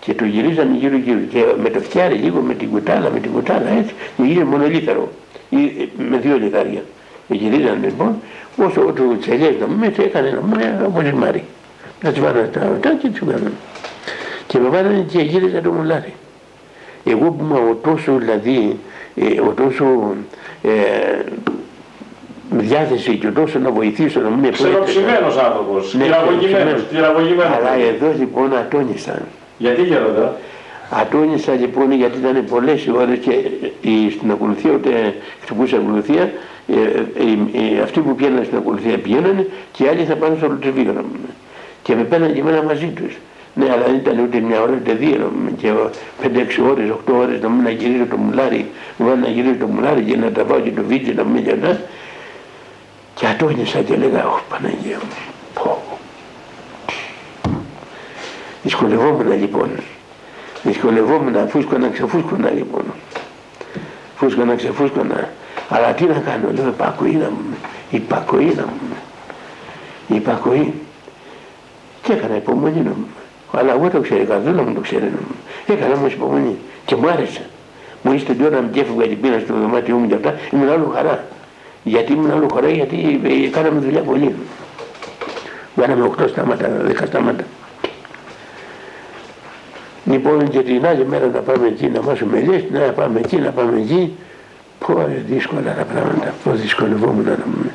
και 0.00 0.14
το 0.14 0.24
γυρίζανε 0.24 0.76
γύρω 0.76 0.96
γύρω 0.96 1.18
και 1.30 1.44
με 1.62 1.70
το 1.70 1.80
φτιάρι 1.80 2.14
λίγο 2.14 2.40
με 2.40 2.54
την 2.54 2.70
κουτάλα, 2.70 3.10
με 3.10 3.20
την 3.20 3.32
κουτάλα 3.32 3.68
έτσι 3.78 3.94
και 4.16 4.22
γύρω 4.22 4.44
μονολίθαρο 4.46 5.12
ή 5.48 5.56
ε, 5.56 6.02
με 6.10 6.16
δύο 6.16 6.38
λιθάρια. 6.38 6.82
Και 7.28 7.34
γυρίζανε 7.34 7.78
λοιπόν 7.86 8.16
όσο 8.56 8.80
το 8.80 9.18
τσελιές 9.20 9.54
να 9.60 9.66
μου 9.66 9.92
έκανε 9.98 10.30
να 10.30 10.40
μου 10.40 10.54
όπως 10.86 11.04
η 11.04 11.12
Μάρη. 11.12 11.44
Να 12.02 12.10
τις 12.10 12.20
βάλανε 12.20 12.46
τα 12.46 12.60
αυτά 12.60 12.94
και 12.94 13.08
τις 13.08 13.24
βάλανε. 13.24 13.52
Και 14.46 14.58
με 14.58 14.68
βάλανε 14.68 15.04
και 15.08 15.20
γύριζα 15.20 15.60
το 15.60 15.72
μουλάρι. 15.72 16.12
Εγώ 17.04 17.30
που 17.30 17.44
είμαι 17.44 17.58
ο 17.58 17.78
τόσο 17.82 18.16
δηλαδή, 18.18 18.78
ε, 19.14 19.40
ο 19.40 19.52
τόσο 19.56 20.14
ε, 20.62 20.70
διάθεση 22.50 23.16
και 23.16 23.26
τόσο 23.26 23.58
να 23.58 23.70
βοηθήσω 23.70 24.20
να 24.20 24.28
μην 24.28 24.38
είναι 24.38 24.48
Ξεροψημένος 24.48 25.36
άνθρωπος, 25.36 25.94
Ναι, 25.94 26.04
κυραγωγημένος. 26.90 27.56
Αλλά 27.56 27.74
εδώ 27.92 28.14
λοιπόν 28.18 28.56
ατόνισαν. 28.56 29.22
Γιατί 29.60 29.82
Γέροντα. 29.82 30.36
Ατόνισα 30.90 31.52
λοιπόν 31.52 31.92
γιατί 31.92 32.18
ήταν 32.18 32.44
πολλές 32.44 32.84
οι 32.84 32.90
ώρες 32.90 33.18
και 33.18 33.30
η, 33.80 34.10
στην 34.10 34.30
ακολουθία, 34.30 34.70
ούτε 34.74 35.14
χτυπούσα 35.42 35.76
ακολουθία, 35.76 36.32
ε, 36.68 36.74
ε, 36.74 37.76
ε, 37.76 37.80
αυτοί 37.82 38.00
που 38.00 38.14
πήγαιναν 38.14 38.44
στην 38.44 38.56
ακολουθία 38.56 38.98
πηγαίνανε 38.98 39.46
και 39.72 39.84
οι 39.84 39.88
άλλοι 39.88 40.04
θα 40.04 40.14
πάνε 40.14 40.36
στο 40.38 40.48
λουτριβείο. 40.48 41.04
Και 41.82 41.94
με 41.94 42.02
πέναν 42.02 42.34
και 42.34 42.40
εμένα 42.40 42.62
μαζί 42.62 42.86
τους. 42.86 43.16
Ναι, 43.54 43.70
αλλά 43.70 43.84
δεν 43.84 43.94
ήταν 43.94 44.18
ούτε 44.18 44.40
μια 44.40 44.60
ώρα 44.60 44.72
ούτε 44.80 44.92
δύο, 44.92 45.32
και 45.56 45.72
πέντε-έξι 46.22 46.60
ώρες, 46.62 46.90
οχτώ 46.90 47.16
ώρες 47.16 47.40
να 47.40 47.48
μην 47.48 47.62
να 47.62 47.70
γυρίζω 47.70 48.06
το 48.10 48.16
μουλάρι, 48.16 48.66
μου 48.96 49.16
να 49.20 49.28
γυρίζω 49.28 49.54
το 49.58 49.66
μουλάρι 49.66 50.02
και 50.02 50.16
να 50.16 50.30
τα 50.30 50.44
πάω 50.44 50.60
και 50.60 50.70
το 50.70 50.82
βίντεο 50.82 51.14
να 51.14 51.24
μην 51.24 51.44
και 51.44 51.54
Και 53.14 53.26
ατόνισα 53.26 53.78
και 53.78 53.94
έλεγα, 53.94 54.26
Ωχ 54.26 54.40
Παναγία 54.48 54.96
μου, 54.96 55.14
πω. 55.54 55.89
Δυσκολευόμουν 58.62 59.38
λοιπόν. 59.38 59.70
Δυσκολευόμουν, 60.62 61.48
φούσκωνα, 61.48 61.88
ξεφούσκωνα 61.88 62.50
λοιπόν. 62.50 62.82
Φούσκωνα, 64.16 64.54
ξεφούσκωνα. 64.54 65.28
Αλλά 65.68 65.92
τι 65.92 66.04
να 66.04 66.14
κάνω, 66.14 66.50
λέω 66.54 66.68
υπακοή 66.68 67.12
να 67.14 67.30
μου, 67.30 67.56
υπακοή 67.90 68.52
να 68.56 68.62
μου, 68.62 68.96
υπακοή. 70.16 70.74
Και 72.02 72.12
έκανα 72.12 72.36
υπομονή 72.36 72.80
να 72.80 72.90
μου. 72.90 73.06
Αλλά 73.52 73.72
εγώ 73.72 73.90
το 73.90 74.00
ξέρω, 74.00 74.20
η 74.20 74.24
καρδούλα 74.24 74.62
μου 74.62 74.74
το 74.74 74.80
ξέρει. 74.80 75.12
Έκανα 75.66 75.94
όμως 75.94 76.12
υπομονή 76.12 76.56
και 76.84 76.96
μου 76.96 77.08
άρεσε. 77.08 77.48
Μου 78.02 78.12
είστε 78.12 78.32
την 78.32 78.44
ώρα 78.44 78.62
μου 78.62 78.70
και 78.70 78.80
έφευγα 78.80 79.06
την 79.06 79.20
πείνα 79.20 79.38
στο 79.38 79.54
δωμάτιό 79.54 79.96
μου 79.96 80.08
και 80.08 80.14
αυτά, 80.14 80.34
ήμουν 80.52 80.68
άλλο 80.68 80.92
χαρά. 80.94 81.24
Γιατί 81.82 82.12
ήμουν 82.12 82.30
άλλο 82.30 82.48
χαρά, 82.54 82.68
γιατί 82.68 83.20
ε, 83.24 83.48
κάναμε 83.48 83.80
δουλειά 83.80 84.00
πολύ. 84.00 84.34
Κάναμε 85.76 86.10
8 86.18 86.28
στάματα, 86.28 86.68
10 86.88 87.06
στάματα. 87.06 87.44
Λοιπόν 90.04 90.48
και 90.48 90.60
την 90.60 90.86
άλλη 90.86 91.06
μέρα 91.06 91.26
να 91.26 91.40
πάμε 91.40 91.66
εκεί 91.66 91.86
να 91.86 92.02
μάσουμε 92.02 92.38
ελιές, 92.38 92.64
να 92.72 92.80
πάμε 92.80 93.18
εκεί, 93.18 93.36
να 93.36 93.50
πάμε 93.50 93.78
εκεί. 93.78 94.16
Πω 94.86 95.08
δύσκολα 95.26 95.74
τα 95.74 95.84
πράγματα, 95.84 96.34
πώς 96.44 96.60
δυσκολευόμουν 96.60 97.24
να 97.24 97.34
πούμε. 97.34 97.72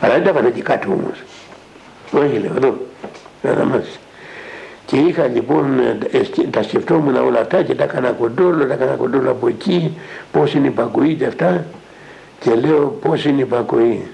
Αλλά 0.00 0.14
δεν 0.14 0.22
τα 0.22 0.28
έβαλε 0.28 0.50
και 0.50 0.62
κάτω 0.62 0.92
όμως. 0.92 1.22
Όχι 2.12 2.38
λέω 2.38 2.52
εδώ, 2.56 2.76
να 3.42 3.54
τα 3.54 3.64
μάθεις. 3.64 3.98
Και 4.86 4.96
είχα 4.96 5.26
λοιπόν, 5.26 5.78
ε, 6.12 6.20
τα 6.50 6.62
σκεφτόμουν 6.62 7.16
όλα 7.16 7.40
αυτά 7.40 7.62
και 7.62 7.74
τα 7.74 7.84
έκανα 7.84 8.10
κοντόλο, 8.10 8.66
τα 8.66 8.74
έκανα 8.74 8.92
κοντόλο 8.92 9.30
από 9.30 9.48
εκεί, 9.48 9.98
πώς 10.32 10.54
είναι 10.54 10.66
η 10.66 10.70
υπακοή 10.70 11.14
και 11.14 11.26
αυτά. 11.26 11.64
Και 12.40 12.54
λέω 12.54 12.98
πώς 13.02 13.24
είναι 13.24 13.38
η 13.38 13.40
υπακοή. 13.40 14.06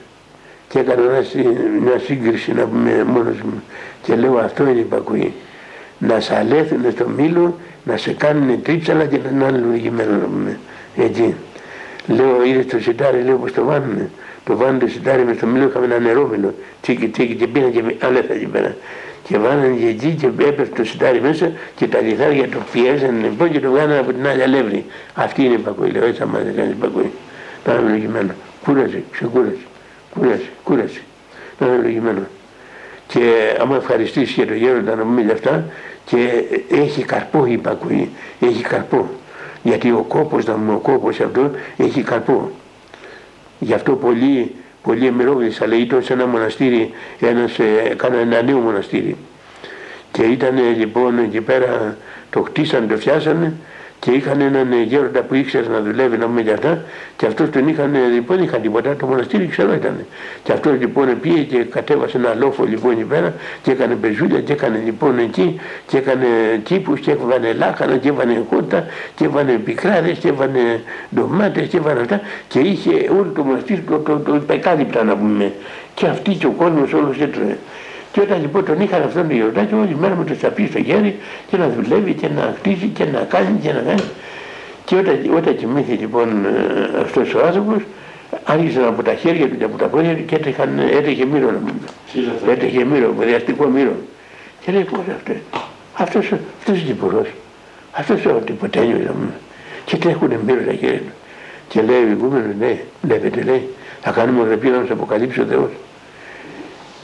Και 0.68 0.78
έκανα 0.78 1.02
μια 1.80 1.98
σύγκριση 2.04 2.52
να 2.52 2.64
πούμε 2.64 3.04
μόνος 3.04 3.40
μου. 3.40 3.62
Και 4.02 4.16
λέω 4.16 4.38
αυτό 4.38 4.62
είναι 4.62 4.78
η 4.78 4.80
υπακοή. 4.80 5.34
Να 5.98 6.20
σε 6.20 6.36
αλέθουν 6.36 6.90
στο 6.90 7.08
μήλο, 7.08 7.58
να 7.84 7.96
σε 7.96 8.12
κάνουν 8.12 8.62
τρίψαλα 8.62 9.06
και 9.06 9.18
να 9.38 9.48
είναι 9.48 9.58
λογισμένο 9.58 10.10
να 10.10 10.24
πούμε. 10.24 10.58
Έτσι. 10.96 11.34
Λέω 12.06 12.44
είδες 12.44 12.66
το 12.66 12.80
σιτάρι, 12.80 13.22
λέω 13.22 13.36
πως 13.36 13.52
το 13.52 13.64
βάνουνε. 13.64 14.10
Το 14.44 14.56
βάνουν 14.56 14.78
το 14.78 14.88
σιτάρι 14.88 15.24
μες 15.24 15.36
στο 15.36 15.46
μήλο, 15.46 15.66
είχαμε 15.66 15.84
ένα 15.84 15.98
νερόμενο. 15.98 16.54
Τσίκι 16.80 17.08
τσίκι 17.08 17.34
και 17.34 17.46
πήγαν 17.46 17.72
και 17.72 18.06
αλέθα 18.06 18.34
εκεί 18.34 18.46
πέρα 18.46 18.76
και 19.28 19.38
βάλανε 19.38 19.76
και 19.76 19.86
εκεί 19.86 20.14
και 20.14 20.26
έπεφτε 20.26 20.82
το 20.82 20.84
σιτάρι 20.84 21.20
μέσα 21.20 21.52
και 21.76 21.86
τα 21.86 22.00
λιθάρια 22.00 22.48
το 22.48 22.58
πιέζανε 22.72 23.22
λοιπόν 23.22 23.50
και 23.52 23.60
το 23.60 23.70
βγάλανε 23.70 23.98
από 23.98 24.12
την 24.12 24.26
άλλη 24.26 24.42
αλεύρη. 24.42 24.84
Αυτή 25.14 25.44
είναι 25.44 25.54
η 25.54 25.58
πακοή, 25.58 25.90
λέω 25.90 26.04
έτσι 26.04 26.22
άμα 26.22 26.38
δεν 26.38 26.54
κάνεις 26.54 26.74
πακοή. 26.80 27.10
Να 27.66 27.72
είναι 27.72 27.90
λογημένο. 27.90 28.32
Κούρασε, 28.64 29.02
ξεκούρασε, 29.10 29.56
κούρασε, 30.14 30.50
κούρασε. 30.64 31.00
Να 31.58 31.66
είναι 31.66 31.76
λογημένο. 31.82 32.20
Και 33.06 33.56
άμα 33.60 33.76
ευχαριστήσει 33.76 34.32
για 34.32 34.46
το 34.46 34.54
γέροντα 34.54 34.94
να 34.94 35.02
πούμε 35.02 35.20
για 35.20 35.32
αυτά 35.32 35.64
και 36.04 36.44
έχει 36.70 37.02
καρπό 37.04 37.46
η 37.46 37.56
πακοή, 37.56 38.10
έχει 38.40 38.62
καρπό. 38.62 39.08
Γιατί 39.62 39.90
ο 39.90 40.04
κόπος, 40.08 40.44
να 40.44 40.54
ο 40.74 40.78
κόπος 40.78 41.20
αυτό 41.20 41.50
έχει 41.76 42.02
καρπό. 42.02 42.50
Γι' 43.58 43.74
αυτό 43.74 43.92
πολλοί 43.92 44.54
πολύ 44.84 45.06
εμμυρόβης, 45.06 45.60
αλλά 45.60 45.76
ήταν 45.76 46.02
σε 46.02 46.12
ένα 46.12 46.26
μοναστήρι, 46.26 46.90
ένας, 47.20 47.58
ε, 47.58 47.96
ένα 48.22 48.42
νέο 48.42 48.58
μοναστήρι. 48.58 49.16
Και 50.12 50.22
ήταν 50.22 50.58
λοιπόν 50.78 51.18
εκεί 51.18 51.40
πέρα, 51.40 51.96
το 52.30 52.42
χτίσανε, 52.42 52.86
το 52.86 52.96
φτιάσανε 52.96 53.52
και 54.04 54.10
είχαν 54.10 54.40
έναν 54.40 54.82
γέροντα 54.82 55.20
που 55.22 55.34
ήξερε 55.34 55.68
να 55.68 55.80
δουλεύει 55.80 56.16
να 56.16 56.26
πούμε 56.26 56.40
για 56.40 56.52
αυτά 56.54 56.82
και 57.16 57.26
αυτός 57.26 57.50
τον 57.50 57.68
είχαν, 57.68 57.96
λοιπόν 58.14 58.42
είχαν 58.42 58.62
τίποτα, 58.62 58.96
το 58.96 59.06
μοναστήρι 59.06 59.46
ξέρω 59.46 59.74
ήταν. 59.74 60.06
Και 60.42 60.52
αυτός 60.52 60.78
λοιπόν 60.78 61.20
πήγε 61.20 61.42
και 61.42 61.58
κατέβασε 61.58 62.16
ένα 62.16 62.34
λόφο 62.34 62.64
λοιπόν 62.64 62.90
εκεί 62.90 63.04
πέρα 63.04 63.34
και 63.62 63.70
έκανε 63.70 63.94
πεζούλια 63.94 64.40
και 64.40 64.52
έκανε 64.52 64.82
λοιπόν 64.84 65.18
εκεί 65.18 65.60
και 65.86 65.96
έκανε 65.96 66.26
τύπους 66.64 67.00
και 67.00 67.10
έβανε 67.10 67.52
λάχανα 67.52 67.96
και 67.96 68.08
έβανε 68.08 68.44
κότα 68.50 68.86
και 69.14 69.24
έβανε 69.24 69.52
πικράδες 69.52 70.18
και 70.18 70.28
έβανε 70.28 70.82
ντομάτες 71.14 71.68
και 71.68 71.76
έβανε 71.76 72.00
αυτά 72.00 72.20
και 72.48 72.58
είχε 72.58 72.90
όλο 73.10 73.32
το 73.34 73.42
μοναστήρι 73.42 73.80
το, 73.80 73.98
το, 73.98 74.18
το, 74.18 74.40
το 74.92 75.04
να 75.04 75.16
πούμε. 75.16 75.52
Και 75.94 76.06
αυτή 76.06 76.34
και 76.34 76.46
ο 76.46 76.50
κόσμος 76.50 76.92
όλος 76.92 77.20
έτρωγε. 77.20 77.56
Και 78.14 78.20
όταν 78.20 78.40
λοιπόν 78.40 78.64
τον 78.64 78.80
είχαν 78.80 79.02
αυτόν 79.02 79.28
τον 79.28 79.36
γιορτάκι, 79.36 79.74
όλη 79.74 79.96
μέρα 80.00 80.14
με 80.14 80.24
το 80.24 80.34
σαπί 80.34 80.66
στο 80.66 80.82
χέρι 80.82 81.16
και 81.50 81.56
να 81.56 81.68
δουλεύει 81.68 82.12
και 82.12 82.28
να 82.28 82.54
χτίσει 82.56 82.86
και 82.86 83.04
να 83.04 83.20
κάνει 83.20 83.58
και 83.62 83.72
να 83.72 83.80
κάνει. 83.80 84.02
Και 84.84 84.96
όταν, 84.96 85.20
όταν 85.36 85.56
κοιμήθηκε 85.56 86.00
λοιπόν 86.00 86.44
ε, 86.44 87.00
αυτός 87.00 87.34
ο 87.34 87.46
άνθρωπος, 87.46 87.82
άρχισαν 88.44 88.84
από 88.84 89.02
τα 89.02 89.14
χέρια 89.14 89.48
του 89.48 89.56
και 89.56 89.64
από 89.64 89.76
τα 89.76 89.86
πόδια 89.86 90.14
του 90.16 90.24
και 90.24 90.34
έτρεχαν, 90.34 90.78
έτρεχε 90.78 91.24
μύρο 91.24 91.50
να 91.50 91.58
πούμε. 91.58 92.52
Έτρεχε 92.52 92.84
μύρο, 92.84 93.14
διαστικό 93.18 93.66
μύρο. 93.66 93.96
Και 94.60 94.72
λέει 94.72 94.84
πώς 94.84 95.00
αυτό, 95.16 95.32
αυτός, 95.94 96.32
αυτός 96.58 96.80
είναι 96.80 96.90
υπουργός, 96.90 97.28
αυτός 97.92 98.26
ο 98.26 98.30
τυποτένιος 98.30 98.98
να 99.06 99.12
πούμε. 99.12 99.34
Και 99.84 99.96
τρέχουν 99.96 100.32
μύρο 100.46 100.60
τα 100.66 100.72
χέρια 100.72 100.98
του. 100.98 101.12
Και 101.68 101.82
λέει 101.82 102.02
ο 102.02 102.08
ηγούμενος, 102.08 102.54
ναι, 102.58 102.78
βλέπετε 103.02 103.42
λέει, 103.42 103.68
θα 104.00 104.10
κάνουμε 104.10 104.48
ρεπή 104.48 104.68
να 104.68 104.78
μας 104.78 104.90
αποκαλύψει 104.90 105.40
ο 105.40 105.44
Θεός. 105.44 105.70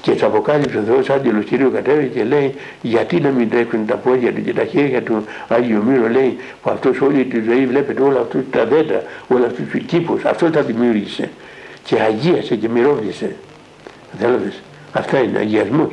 Και 0.01 0.11
το 0.11 0.27
αποκάλυψε 0.27 0.79
ο 0.79 0.83
Θεός 0.83 1.11
Άγγελος 1.11 1.45
Κυρίου 1.45 1.71
κατέβηκε 1.73 2.19
και 2.19 2.25
λέει 2.25 2.55
γιατί 2.83 3.21
να 3.21 3.31
μην 3.31 3.51
τρέχουν 3.51 3.87
τα 3.87 3.97
πόδια 3.97 4.33
του 4.33 4.43
και 4.43 4.53
τα 4.53 4.65
χέρια 4.65 5.03
του 5.03 5.25
Άγιο 5.49 5.83
Μύρο 5.83 6.09
λέει 6.09 6.39
που 6.63 6.71
αυτός 6.71 7.01
όλη 7.01 7.25
τη 7.25 7.41
ζωή 7.41 7.67
βλέπετε 7.67 8.03
όλα 8.03 8.21
αυτά 8.21 8.45
τα 8.51 8.65
δέντρα, 8.65 9.03
όλα 9.29 9.47
αυτούς 9.47 9.69
τους 9.71 9.83
κήπους, 9.83 10.25
αυτό 10.25 10.51
τα 10.51 10.63
δημιούργησε 10.63 11.31
και 11.85 12.01
αγίασε 12.01 12.57
και 12.57 12.69
μυρώδισε. 12.69 13.37
Θέλετε, 14.19 14.53
αυτά 14.93 15.19
είναι 15.19 15.39
αγιασμός. 15.39 15.91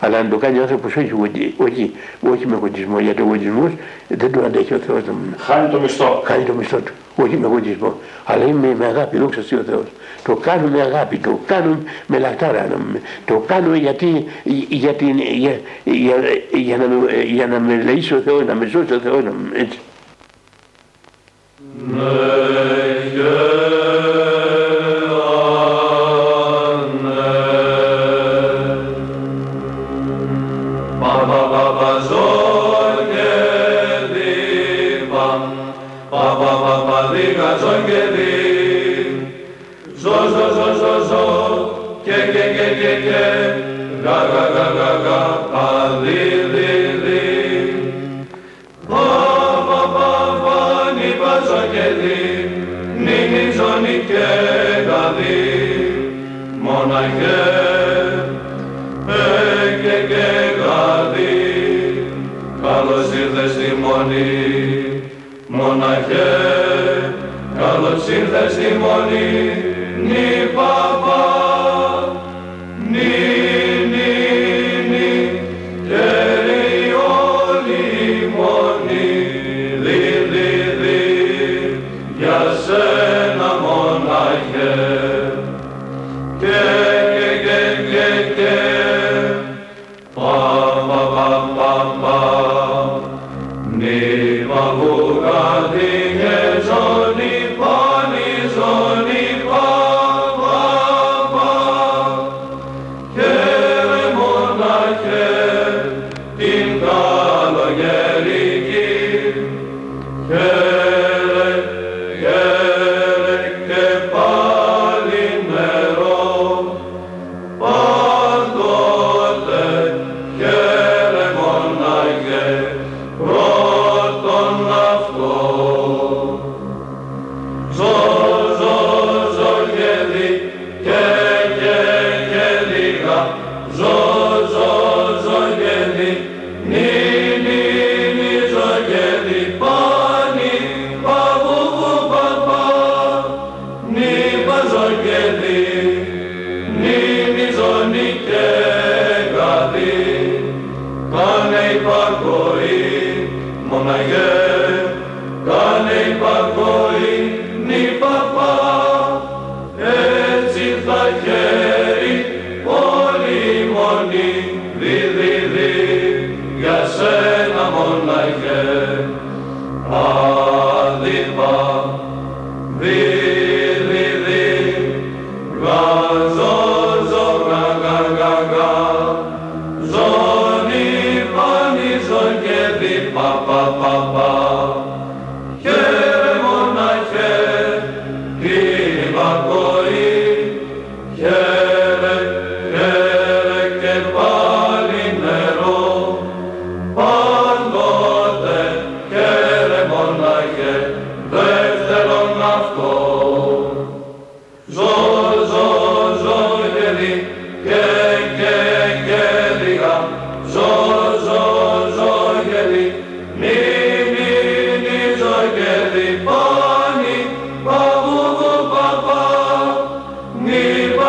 Αλλά 0.00 0.18
αν 0.18 0.30
το 0.30 0.36
κάνει 0.36 0.58
ο 0.58 0.62
άνθρωπος 0.62 0.96
όχι, 0.96 1.12
όχι, 1.56 1.92
όχι 2.20 2.46
με 2.46 2.56
γοντισμό, 2.56 2.98
γιατί 3.00 3.22
ο 3.22 3.24
γοντισμός 3.24 3.70
δεν 4.08 4.32
το 4.32 4.42
αντέχει 4.44 4.74
ο 4.74 4.78
Θεός. 4.78 5.02
Χάνει 5.36 5.68
το 5.68 5.80
μισθό. 5.80 6.22
Χάνει 6.24 6.44
το 6.44 6.52
μισθό 6.52 6.76
του. 6.76 6.92
Όχι 7.16 7.36
με 7.36 7.46
γοντισμό. 7.46 7.94
Αλλά 8.24 8.44
είμαι 8.44 8.74
με 8.78 8.86
αγάπη, 8.86 9.18
δόξα 9.18 9.40
ο 9.40 9.62
Θεός. 9.62 9.84
Το 10.24 10.36
κάνω 10.36 10.68
με 10.68 10.80
αγάπη, 10.80 11.16
το 11.16 11.40
κάνω 11.46 11.78
με 12.06 12.18
λαχτάρα. 12.18 12.68
Το 13.24 13.44
κάνω 13.46 13.74
γιατί, 13.74 14.24
για, 14.44 14.94
για, 14.98 15.60
για, 15.84 16.16
για, 16.52 16.76
να, 16.76 17.12
για 17.24 17.46
να 17.46 17.60
με 17.60 17.82
λαίσει 17.82 18.14
ο 18.14 18.20
Θεός, 18.24 18.44
να 18.46 18.54
με 18.54 18.66
σώσει 18.66 18.92
ο 18.92 18.98
Θεός. 18.98 19.22
Έτσι. 19.52 19.78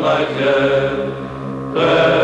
Like 0.00 0.36
Allah'a 1.74 2.23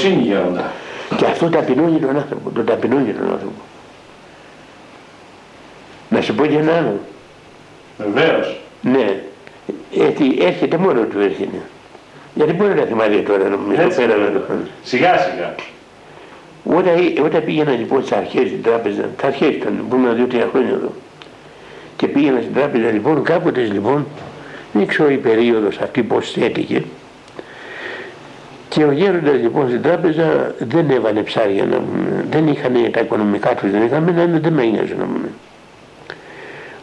Ταπεινοφροσύνη 0.00 0.22
γέροντα. 0.22 0.72
Και 1.16 1.24
αυτό 1.24 1.48
ταπεινώνει 1.48 1.98
τον 1.98 2.16
άνθρωπο, 2.16 2.50
το 2.50 2.62
ταπεινώνει 2.62 3.12
τον 3.12 3.32
άνθρωπο. 3.32 3.60
Να 6.08 6.20
σου 6.20 6.34
πω 6.34 6.46
και 6.46 6.56
ένα 6.56 6.76
άλλο. 6.76 7.00
Βεβαίως. 7.98 8.60
Ναι, 8.82 9.22
έτσι 9.96 10.36
έρχεται 10.40 10.76
μόνο 10.76 11.00
του 11.00 11.20
έρχεται. 11.20 11.60
Γιατί 12.34 12.52
μπορεί 12.52 12.74
να 12.74 12.82
θυμάται 12.82 13.16
τώρα 13.16 13.48
νομίζω 13.48 13.82
Έτσι, 13.82 13.96
πέρα 13.96 14.14
βέβαια. 14.14 14.30
με 14.30 14.38
το 14.38 14.44
χρόνο. 14.46 14.62
Σιγά 14.82 15.18
σιγά. 15.18 15.54
Όταν, 16.64 17.24
όταν 17.24 17.44
πήγαινα 17.44 17.72
λοιπόν 17.72 18.00
στις 18.02 18.16
αρχές 18.16 18.48
στην 18.48 18.62
τράπεζα, 18.62 19.02
τα 19.20 19.26
αρχές 19.26 19.48
ήταν, 19.48 19.84
πούμε 19.88 20.12
δύο-τρία 20.12 20.48
χρόνια 20.50 20.70
εδώ, 20.70 20.92
και 21.96 22.06
πήγαινα 22.06 22.40
στην 22.40 22.54
τράπεζα 22.54 22.90
λοιπόν, 22.90 23.22
κάποτε 23.22 23.60
λοιπόν, 23.60 24.06
δεν 24.72 24.86
ξέρω 24.86 25.10
η 25.10 25.16
περίοδος 25.16 25.78
αυτή 25.78 26.02
πώς 26.02 26.30
θέτηκε, 26.30 26.84
και 28.70 28.84
ο 28.84 28.92
γέροντας 28.92 29.40
λοιπόν 29.40 29.68
στην 29.68 29.82
τράπεζα 29.82 30.54
δεν 30.58 30.90
έβαλε 30.90 31.22
ψάρια 31.22 31.64
να 31.64 31.82
δεν 32.30 32.46
είχαν 32.46 32.72
τα 32.90 33.00
οικονομικά 33.00 33.54
τους, 33.54 33.70
δεν 33.70 33.82
είχαν, 33.82 34.04
δεν, 34.14 34.40
δεν 34.40 34.52
με 34.52 34.62
ένοιαζε 34.62 34.94
να 34.98 35.04
μου 35.04 35.18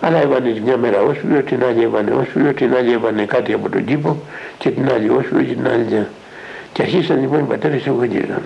αλλά 0.02 0.22
έβανε 0.22 0.62
μια 0.64 0.78
μέρα 0.78 1.02
όσφυλο, 1.02 1.42
την 1.42 1.64
άλλη 1.64 1.84
έβανε 1.84 2.12
όσφυλο, 2.12 2.54
την 2.54 2.76
άλλη 2.76 2.92
έβανε 2.92 3.26
κάτι 3.26 3.54
από 3.54 3.70
τον 3.70 3.86
κήπο 3.86 4.18
και 4.58 4.70
την 4.70 4.90
άλλη 4.92 5.10
όσφυλο 5.10 5.42
και 5.44 5.54
την 5.54 5.68
άλλη. 5.68 6.08
Και 6.74 6.82
αρχίσαν 6.82 7.20
λοιπόν 7.20 7.40
οι 7.40 7.44
πατέρες 7.44 7.86
εγωγίζαν. 7.88 8.42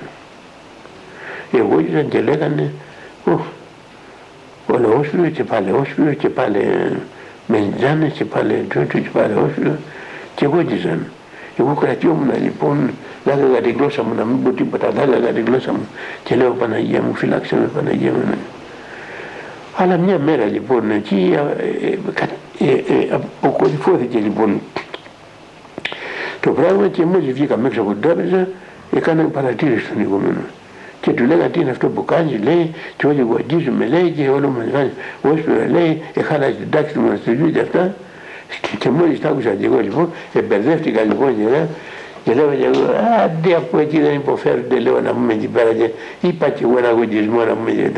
Εγωγίζαν 1.51 2.07
και 2.07 2.21
λέγανε, 2.21 2.71
όλο 4.67 4.97
όσφυλο 4.99 5.29
και 5.29 5.43
πάλι 5.43 5.71
όσφυλο 5.71 6.13
και 6.13 6.29
πάλι 6.29 6.61
μεντζάνε 7.47 8.07
και 8.07 8.25
πάλι 8.25 8.65
τότε 8.73 8.99
και 8.99 9.09
πάλι 9.13 9.33
όσφυλο 9.33 9.77
και 10.35 10.45
εγωγίζαν. 10.45 11.05
Εγώ 11.57 11.73
κρατιόμουν 11.73 12.31
λοιπόν, 12.43 12.91
να 13.25 13.31
έλεγα 13.31 13.59
τη 13.61 13.71
γλώσσα 13.71 14.03
μου, 14.03 14.13
να 14.15 14.23
μην 14.23 14.43
πω 14.43 14.49
τίποτα, 14.49 14.91
θα 14.95 15.01
έλεγα 15.01 15.27
τη 15.27 15.41
γλώσσα 15.41 15.71
μου 15.71 15.87
και 16.23 16.35
λέω 16.35 16.51
Παναγία 16.51 17.01
μου, 17.01 17.13
φυλάξε 17.15 17.55
με 17.55 17.69
Παναγία 17.75 18.11
μου. 18.11 18.23
Αλλά 19.75 19.97
μια 19.97 20.19
μέρα 20.19 20.45
λοιπόν 20.45 20.91
εκεί 20.91 21.37
ε, 22.59 22.65
ε, 22.65 22.71
ε, 22.71 23.07
αποκορυφώθηκε 23.11 24.19
λοιπόν 24.19 24.61
το 26.39 26.51
πράγμα 26.51 26.87
και 26.87 27.05
μόλις 27.05 27.33
βγήκαμε 27.33 27.67
έξω 27.67 27.81
από 27.81 27.91
την 27.91 28.01
τράπεζα 28.01 28.47
έκανα 28.95 29.23
παρατήρηση 29.23 29.85
στον 29.85 29.99
ηγούμενο. 29.99 30.39
Και 31.01 31.11
του 31.11 31.25
λέγανε 31.25 31.49
τι 31.49 31.59
είναι 31.59 31.69
αυτό 31.69 31.87
που 31.87 32.05
κάνει, 32.05 32.39
λέει, 32.43 32.71
και 32.97 33.07
όλοι 33.07 33.21
γουαγγίζουμε, 33.21 33.85
λέει, 33.85 34.09
και 34.09 34.29
όλο 34.29 34.47
μας 34.47 34.65
κάνει, 34.73 34.91
όσπερα, 35.21 35.69
λέει, 35.69 36.01
έχανα 36.13 36.45
την 36.45 36.69
τάξη 36.69 36.93
του 36.93 36.99
μοναστηριού 36.99 37.51
και 37.51 37.59
αυτά. 37.59 37.95
Και, 38.61 38.75
και 38.79 38.89
μόλις 38.89 39.19
τα 39.19 39.29
άκουσα 39.29 39.49
και 39.49 39.65
εγώ 39.65 39.79
λοιπόν, 39.79 40.09
εμπερδεύτηκα 40.33 41.01
λοιπόν 41.01 41.35
και 41.37 41.49
λέω, 41.49 41.67
και 42.23 42.33
λέω 42.33 42.53
και 42.53 42.65
εγώ, 42.65 42.85
αντί 43.23 43.53
από 43.53 43.77
εκεί 43.77 43.99
δεν 43.99 44.13
υποφέρονται, 44.13 44.79
λέω 44.79 45.01
να 45.01 45.11
πούμε 45.11 45.33
εκεί 45.33 45.47
πέρα 45.47 45.73
και 45.73 45.89
είπα 46.21 46.49
και 46.49 46.63
εγώ 46.63 46.77
ένα 46.77 46.91
γοντισμό 46.91 47.43
να 47.43 47.53
πούμε 47.53 47.91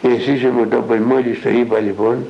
και 0.00 0.08
εσείς 0.08 0.42
μου 0.44 0.66
το 0.68 0.76
πω 0.76 0.94
μόλις 0.94 1.42
το 1.42 1.48
είπα 1.48 1.78
λοιπόν 1.78 2.26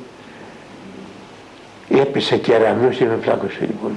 έπεσε 1.89 2.37
κεραμνός 2.37 2.97
και 2.97 3.05
με 3.05 3.15
πλάκωσε 3.15 3.57
λοιπόν. 3.59 3.91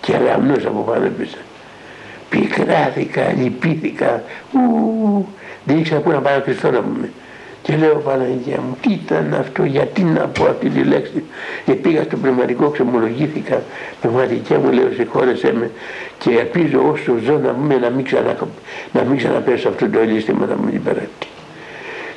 Κεραμνός 0.00 0.66
από 0.66 0.80
πάνω 0.80 1.04
έπεσε. 1.04 1.38
Πικράθηκα, 2.28 3.32
λυπήθηκα, 3.38 4.22
ου, 4.52 5.26
δεν 5.64 5.78
ήξερα 5.78 6.00
πού 6.00 6.10
να 6.10 6.20
πάω 6.20 6.40
Χριστό 6.40 6.70
να 6.70 6.80
πούμε. 6.80 7.10
Και 7.62 7.76
λέω 7.76 7.94
Παναγία 7.94 8.60
μου, 8.60 8.76
τι 8.80 8.92
ήταν 8.92 9.34
αυτό, 9.34 9.64
γιατί 9.64 10.02
να 10.02 10.20
πω 10.20 10.44
αυτή 10.44 10.68
τη 10.68 10.82
λέξη. 10.82 11.24
Και 11.64 11.72
πήγα 11.72 12.02
στο 12.02 12.16
πνευματικό, 12.16 12.68
ξεμολογήθηκα, 12.68 13.62
πνευματικιά 14.00 14.58
μου 14.58 14.72
λέω 14.72 14.88
συγχώρεσέ 14.94 15.52
με 15.52 15.70
και 16.18 16.30
ελπίζω 16.30 16.88
όσο 16.92 17.16
ζω 17.24 17.38
να, 17.38 17.52
μην, 17.52 17.80
να 17.80 17.90
μην, 17.90 18.04
ξανα, 18.04 18.36
να 18.92 19.02
μην 19.02 19.16
ξαναπέσω 19.16 19.68
αυτό 19.68 19.88
το 19.88 19.98
ελίστημα 19.98 20.46
να 20.46 20.56
μου 20.56 20.70
υπεράτει. 20.72 21.26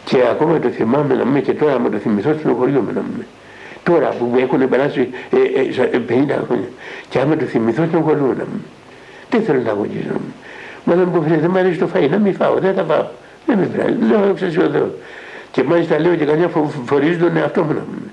Και 0.05 0.17
ακόμα 0.31 0.59
το 0.59 0.69
θυμάμαι 0.69 1.13
να 1.13 1.25
μην 1.25 1.43
και 1.43 1.53
τώρα 1.53 1.79
μου 1.79 1.89
το 1.89 1.97
θυμηθώ 1.97 2.33
στην 2.39 2.53
χωριό 2.55 2.81
μου 2.81 2.91
να 2.93 3.01
μην. 3.01 3.25
Τώρα 3.83 4.07
που 4.07 4.31
έχουν 4.39 4.69
περάσει 4.69 5.09
ε, 5.29 5.59
ε, 5.81 6.01
50 6.09 6.11
χρόνια. 6.45 6.69
Και 7.09 7.19
άμα 7.19 7.35
το 7.35 7.45
θυμηθώ 7.45 7.85
στην 7.85 8.01
χωριό 8.01 8.25
να 8.25 8.45
μην. 8.51 8.61
Δεν 9.29 9.41
θέλω 9.41 9.61
να 9.61 9.71
αγωνίζω. 9.71 10.15
Μα 10.83 10.95
δεν 10.95 11.07
μου 11.13 11.23
δεν 11.27 11.49
μου 11.51 11.57
αρέσει 11.57 11.77
το 11.77 11.89
φαΐ, 11.93 12.09
να 12.09 12.17
μην 12.17 12.33
φάω, 12.33 12.55
δεν 12.59 12.73
θα 12.73 12.83
φάω. 12.83 13.05
Δεν 13.45 13.57
με 13.57 13.65
πειράζει, 13.65 13.97
λέω 14.09 14.33
ξέρεις 14.33 14.57
ο 14.57 14.69
Θεός. 14.71 14.89
Και 15.55 15.63
μάλιστα 15.63 15.99
λέω 15.99 16.15
και 16.15 16.25
κανένα 16.25 16.49
φορίζει 16.85 17.17
τον 17.17 17.37
εαυτό 17.37 17.63
μου 17.63 17.73
να 17.73 17.85
μην. 17.91 18.11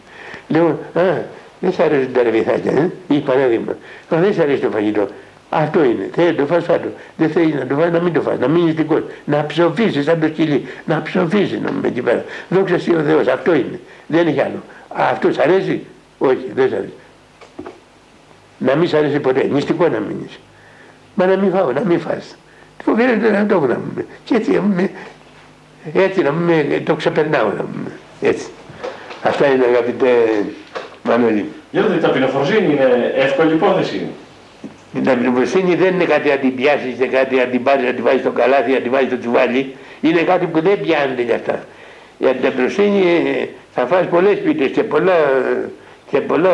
Λέω, 0.48 0.68
α, 0.94 1.22
δεν 1.60 1.72
σ' 1.72 1.78
αρέσουν 1.78 2.12
τα 2.12 2.22
ρεβιθάκια, 2.22 2.72
ε, 2.72 2.90
ή 3.08 3.18
παράδειγμα. 3.18 3.72
Α, 4.14 4.18
δεν 4.20 4.34
σ' 4.34 4.38
αρέσει 4.38 4.60
το 4.60 4.70
φαγητό. 4.70 5.08
Αυτό 5.48 5.84
είναι. 5.84 6.08
Θέλει 6.12 6.28
να 6.28 6.34
το 6.34 6.46
φας 6.46 6.64
φάτο. 6.64 6.88
Δεν 7.16 7.30
θέλει 7.30 7.52
να 7.52 7.66
το 7.66 7.74
φας 7.74 7.90
να 7.90 8.00
μην 8.00 8.12
το 8.12 8.20
φας. 8.20 8.38
Να 8.38 8.48
μείνεις 8.48 8.74
δικός. 8.74 9.02
Να 9.24 9.46
ψοφήσεις 9.46 10.04
σαν 10.04 10.20
το 10.20 10.26
σκυλί. 10.26 10.66
Να 10.84 11.02
ψοφήσεις 11.02 11.60
να 11.60 11.70
μην 11.70 11.84
εκεί 11.84 12.02
πέρα. 12.02 12.24
Δόξα 12.48 12.74
εσύ 12.74 12.94
ο 12.94 13.00
Θεός. 13.00 13.26
Αυτό 13.26 13.54
είναι. 13.54 13.80
Δεν 14.06 14.26
έχει 14.26 14.40
άλλο. 14.40 14.62
Αυτό 14.88 15.32
σ' 15.32 15.38
αρέσει; 15.38 15.84
Όχι. 16.18 16.50
Δεν 16.54 16.68
σ' 16.68 16.72
αρέσει. 16.72 16.92
Να 18.58 18.76
μην 18.76 18.88
σ' 18.88 18.94
αρέσει 18.94 19.20
ποτέ. 19.20 19.48
Νηστικό 19.50 19.88
να 19.88 19.98
μείνεις. 19.98 20.38
Μα 21.14 21.26
να 21.26 21.36
μην 21.36 21.50
φάω. 21.50 21.72
Να 21.72 21.80
μην 21.84 22.00
φας. 22.00 22.36
Φοβερό 22.84 23.12
το 23.18 23.36
αυτό 23.36 23.66
να 23.66 23.80
μην. 23.94 24.04
Και 24.24 24.34
έτσι, 24.34 24.60
έτσι 25.92 26.22
να 26.22 26.32
μην 26.32 26.84
το 26.84 26.94
ξεπερνάω 26.94 27.46
να 27.46 27.62
μην. 27.62 27.86
Έτσι. 28.20 28.46
Αυτά 29.22 29.46
είναι 29.46 29.64
αγαπητέ 29.64 30.08
Μανώλη. 31.02 31.44
Γιώργο, 31.70 31.94
η 31.94 31.98
ταπεινοφροσύνη 31.98 32.72
είναι 32.72 33.12
εύκολη 33.16 33.52
υπόθεση. 33.52 34.06
Την 34.92 35.04
ταπεινοφροσύνη 35.04 35.74
δεν 35.74 35.94
είναι 35.94 36.04
κάτι 36.04 36.28
να 36.28 36.36
την 36.36 36.54
πιάσεις 36.54 36.94
και 36.98 37.06
κάτι 37.06 37.36
να 37.36 37.44
την 37.44 37.62
πάρεις, 37.62 37.84
να 37.84 37.92
την 37.92 38.04
βάλεις 38.04 38.20
στο 38.20 38.30
καλάθι, 38.30 38.72
να 38.72 38.78
την 38.78 38.90
βάλεις 38.90 39.08
στο 39.08 39.18
τσουβάλι. 39.18 39.74
Είναι 40.00 40.20
κάτι 40.20 40.46
που 40.46 40.60
δεν 40.60 40.80
πιάνεται 40.80 41.22
για 41.22 41.34
αυτά. 41.34 41.64
Για 42.18 42.30
την 42.30 42.42
ταπεινοφροσύνη 42.42 43.00
ε, 43.40 43.48
θα 43.74 43.86
φας 43.86 44.06
πολλές 44.06 44.38
πίτες 44.38 44.70
και 44.70 44.82
πολλά, 44.82 45.16
και 46.12 46.20
πολλά 46.20 46.50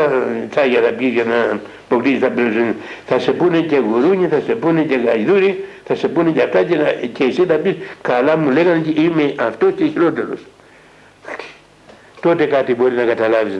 τσάγια 0.50 0.80
θα 0.80 0.90
πεις 0.90 1.12
για 1.12 1.24
να 1.24 1.60
αποκτήσεις 1.84 2.20
ταπεινοφροσύνη. 2.20 2.74
Θα 3.06 3.18
σε 3.18 3.32
πούνε 3.32 3.58
και 3.60 3.76
γουρούνι, 3.76 4.26
θα 4.28 4.40
σε 4.46 4.52
πούνε 4.52 4.82
και 4.82 4.96
γαϊδούρι, 5.06 5.64
θα 5.84 5.94
σε 5.94 6.08
πούνε 6.08 6.30
και 6.30 6.42
αυτά 6.42 6.62
και, 6.62 6.76
να, 6.76 6.84
και 6.84 7.24
εσύ 7.24 7.44
θα 7.44 7.54
πεις 7.54 7.74
καλά 8.02 8.36
μου 8.36 8.50
λέγανε 8.50 8.78
και 8.78 9.00
είμαι 9.00 9.34
αυτός 9.38 9.72
και 9.76 9.84
χειρότερος. 9.84 10.40
Τότε 12.20 12.44
κάτι 12.44 12.74
μπορεί 12.74 12.94
να 12.94 13.04
καταλάβεις. 13.04 13.58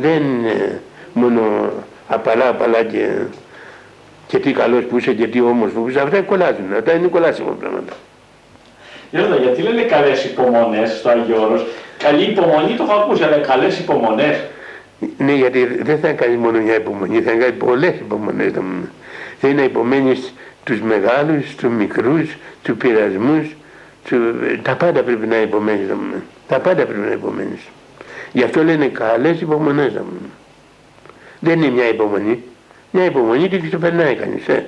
Δεν 0.00 0.22
είναι 0.22 0.80
μόνο 1.12 1.70
απαλά 2.08 2.48
απαλά 2.48 2.82
και 2.82 3.08
και 4.26 4.38
τι 4.38 4.52
καλός 4.52 4.84
που 4.84 4.98
είσαι 4.98 5.12
και 5.12 5.26
τι 5.26 5.40
όμορφος 5.40 5.82
που 5.82 5.88
είσαι, 5.88 6.00
αυτά 6.00 6.20
κολλάζουν, 6.20 6.74
αυτά 6.78 6.92
είναι 6.92 7.06
κολλάσιμα 7.06 7.56
πράγματα. 7.60 7.92
Γιώργο, 9.10 9.36
γιατί 9.36 9.62
λένε 9.62 9.82
καλές 9.82 10.24
υπομονές 10.24 10.90
στο 10.98 11.08
Άγιο 11.08 11.42
Όρος; 11.42 11.66
Καλή 11.98 12.22
υπομονή 12.22 12.74
το 12.76 12.82
έχω 12.88 13.00
ακούσει, 13.00 13.22
αλλά 13.22 13.36
καλές 13.36 13.78
υπομονές. 13.78 14.36
Ναι, 15.18 15.32
γιατί 15.32 15.64
δεν 15.82 15.98
θα 15.98 16.12
κάνει 16.12 16.36
μόνο 16.36 16.60
μια 16.60 16.74
υπομονή, 16.74 17.20
θα 17.20 17.32
κάνει 17.32 17.52
πολλές 17.52 17.94
υπομονές. 17.94 18.52
Θα 19.40 19.48
είναι 19.48 19.62
υπομένεις 19.62 20.34
τους 20.64 20.80
μεγάλους, 20.80 21.54
τους 21.54 21.70
μικρούς, 21.70 22.36
τους 22.62 22.76
πειρασμούς, 22.76 23.46
του... 24.08 24.16
τα 24.62 24.76
πάντα 24.76 25.02
πρέπει 25.02 25.26
να 25.26 25.36
υπομένεις. 25.40 25.86
Τα 26.48 26.60
πάντα 26.60 26.84
πρέπει 26.84 27.00
να 27.00 27.12
υπομένεις. 27.12 27.60
Γι' 28.32 28.42
αυτό 28.42 28.64
λένε 28.64 28.86
καλές 28.86 29.40
υπομονές. 29.40 29.92
Δεν 31.40 31.62
είναι 31.62 31.70
μια 31.70 31.88
υπομονή. 31.88 32.42
Μια 32.90 33.04
υπομονή 33.04 33.48
και 33.48 33.58
το 33.70 33.78
περνάει 33.78 34.14
κανείς, 34.14 34.48
ε. 34.48 34.66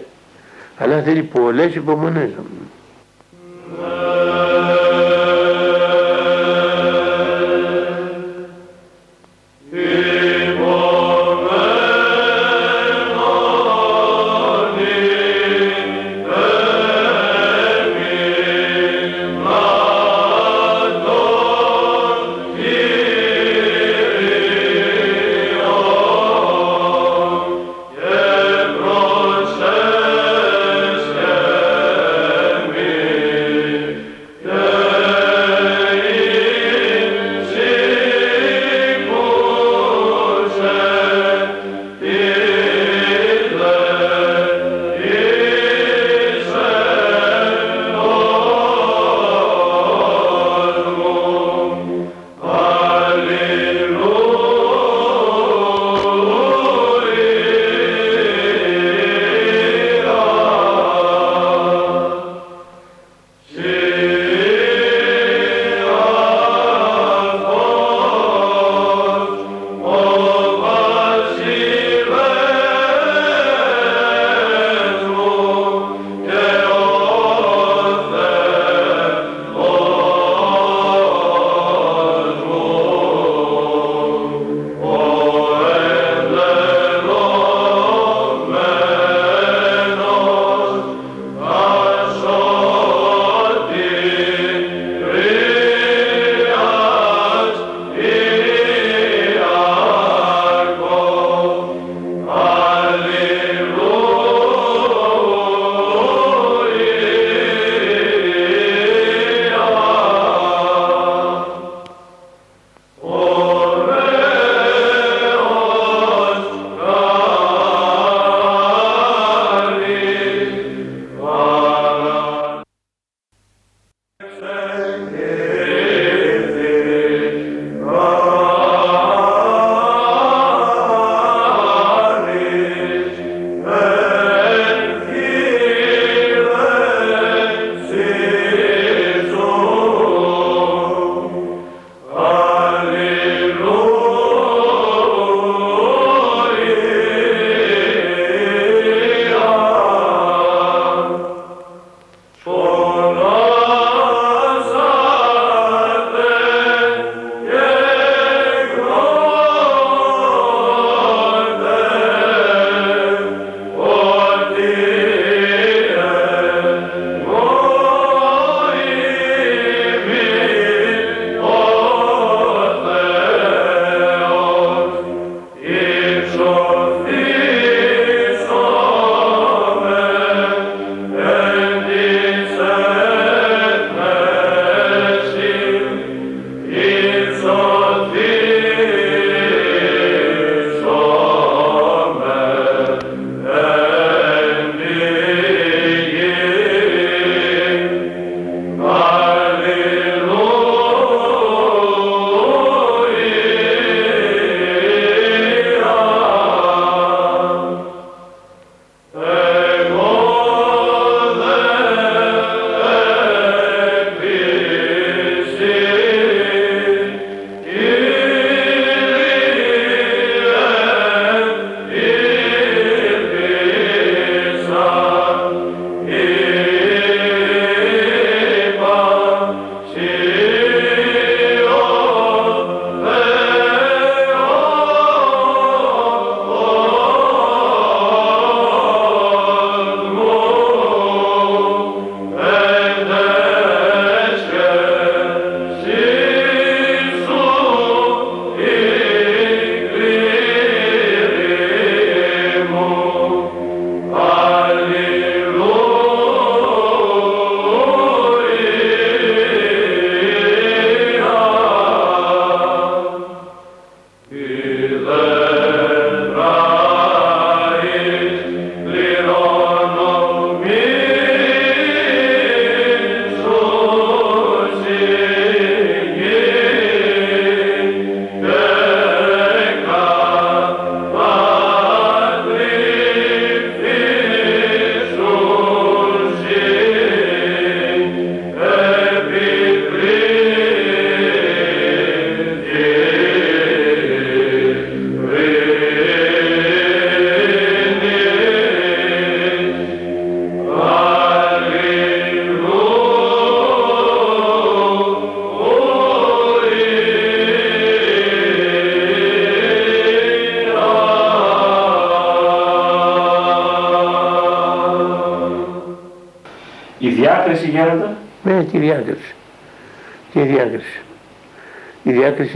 Αλλά 0.76 1.02
θέλει 1.02 1.22
πολλές 1.22 1.74
υπομονές. 1.74 2.28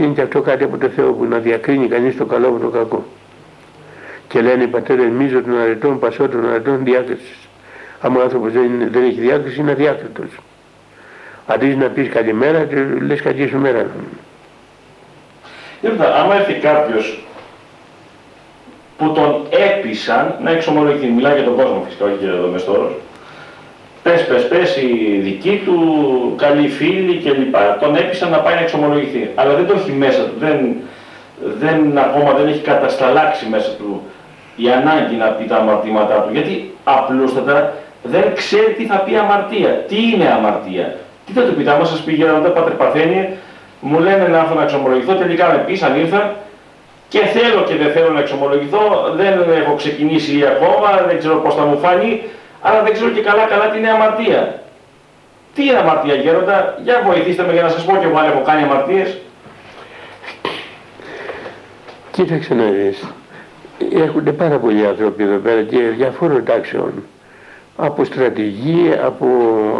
Είναι 0.03 0.13
και 0.13 0.21
αυτό 0.21 0.41
κάτι 0.41 0.63
από 0.63 0.77
το 0.77 0.87
Θεό 0.87 1.11
που 1.13 1.25
να 1.25 1.37
διακρίνει 1.37 1.87
κανείς 1.87 2.17
το 2.17 2.25
καλό 2.25 2.47
από 2.47 2.59
το 2.59 2.67
κακό. 2.67 3.05
Και 4.27 4.41
λένε 4.41 4.63
οι 4.63 4.67
πατέρες 4.67 5.09
μίζο 5.09 5.41
των 5.41 5.59
αρετών, 5.59 5.99
πασό 5.99 6.29
των 6.29 6.49
αρετών 6.49 6.83
διάκρισης. 6.83 7.37
Αν 8.01 8.15
ο 8.15 8.21
άνθρωπος 8.21 8.51
δεν, 8.51 8.89
δεν 8.91 9.03
έχει 9.03 9.19
διάκριση 9.19 9.59
είναι 9.59 9.71
αδιάκριτος. 9.71 10.27
Αντί 11.45 11.65
να 11.65 11.87
πεις 11.87 12.09
καλημέρα, 12.09 12.67
λες 13.01 13.21
κακή 13.21 13.47
σου 13.47 13.57
μέρα. 13.57 13.85
Κοίτα, 15.81 16.15
άμα 16.15 16.35
έρθει 16.35 16.53
κάποιος 16.53 17.23
που 18.97 19.11
τον 19.11 19.45
έπεισαν 19.49 20.35
να 20.43 20.51
εξομολογηθεί, 20.51 21.07
μιλάει 21.07 21.33
για 21.33 21.43
τον 21.43 21.55
κόσμο 21.55 21.83
φυσικά, 21.85 22.05
όχι 22.05 22.15
για 22.19 22.31
εδώ 22.31 22.47
μεστόρος, 22.47 22.91
πες, 24.27 24.47
πες, 24.47 24.59
πες, 24.59 24.77
οι 24.77 25.19
δικοί 25.21 25.61
του, 25.65 25.77
καλοί 26.37 26.67
φίλοι 26.67 27.21
κλπ. 27.23 27.55
Τον 27.79 27.95
έπεισαν 27.95 28.29
να 28.29 28.37
πάει 28.37 28.55
να 28.55 28.59
εξομολογηθεί. 28.59 29.29
Αλλά 29.35 29.53
δεν 29.53 29.67
το 29.67 29.73
έχει 29.73 29.91
μέσα 29.91 30.21
του, 30.23 30.33
δεν, 30.39 30.75
δεν, 31.59 31.97
ακόμα 31.97 32.31
δεν 32.31 32.47
έχει 32.47 32.59
κατασταλάξει 32.59 33.45
μέσα 33.49 33.69
του 33.69 34.01
η 34.55 34.69
ανάγκη 34.69 35.15
να 35.15 35.25
πει 35.25 35.43
τα 35.45 35.55
αμαρτήματά 35.55 36.15
του. 36.15 36.29
Γιατί 36.31 36.73
απλούστατα 36.83 37.73
δεν 38.03 38.23
ξέρει 38.35 38.73
τι 38.73 38.85
θα 38.85 38.95
πει 38.95 39.15
αμαρτία. 39.15 39.69
Τι 39.87 39.95
είναι 40.11 40.27
αμαρτία; 40.37 40.95
Τι 41.25 41.31
θα 41.33 41.41
του 41.41 41.53
πει, 41.55 41.69
άμα 41.69 41.85
σας 41.85 41.99
πει 41.99 42.13
γέροντα, 42.13 42.49
Πάτερ 42.49 42.73
Παρθένιε, 42.73 43.29
μου 43.79 43.99
λένε 43.99 44.27
να 44.27 44.37
έρθω 44.37 44.55
να 44.55 44.63
εξομολογηθώ, 44.63 45.13
τελικά 45.13 45.47
με 45.47 45.63
πείσαν, 45.65 45.99
ήρθα 45.99 46.35
και 47.07 47.19
θέλω 47.19 47.63
και 47.63 47.75
δεν 47.75 47.91
θέλω 47.91 48.09
να 48.09 48.19
εξομολογηθώ, 48.19 49.13
δεν 49.15 49.33
έχω 49.61 49.75
ξεκινήσει 49.75 50.45
ακόμα, 50.45 51.05
δεν 51.07 51.17
ξέρω 51.17 51.35
πώς 51.35 51.55
θα 51.55 51.63
μου 51.65 51.77
φανεί, 51.77 52.21
αλλά 52.65 52.83
δεν 52.83 52.93
ξέρω 52.93 53.09
και 53.09 53.21
καλά 53.21 53.45
καλά 53.45 53.69
τι 53.69 53.77
είναι 53.77 53.89
αμαρτία. 53.89 54.61
Τι 55.55 55.63
είναι 55.65 55.77
αμαρτία 55.77 56.15
γέροντα, 56.15 56.77
για 56.83 57.01
βοηθήστε 57.05 57.43
με 57.43 57.53
για 57.53 57.61
να 57.61 57.69
σας 57.69 57.85
πω 57.85 57.97
και 57.97 58.05
εγώ 58.05 58.17
αν 58.17 58.25
έχω 58.25 58.41
κάνει 58.45 58.63
αμαρτίες. 58.63 59.17
Κοίταξε 62.11 62.53
να 62.53 62.63
δεις. 62.63 63.03
Έρχονται 63.93 64.31
πάρα 64.31 64.57
πολλοί 64.57 64.85
άνθρωποι 64.85 65.23
εδώ 65.23 65.37
πέρα 65.37 65.61
και 65.61 65.77
διαφόρων 65.77 66.43
τάξεων. 66.43 67.03
Από 67.77 68.03
στρατηγοί, 68.03 68.93
από 69.05 69.27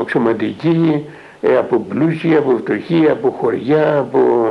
αξιωματικοί, 0.02 1.06
ε, 1.42 1.58
από 1.58 1.80
πλούσιοι, 1.90 2.36
από 2.36 2.58
φτωχοί, 2.58 3.08
από 3.10 3.30
χωριά, 3.30 3.98
από 3.98 4.50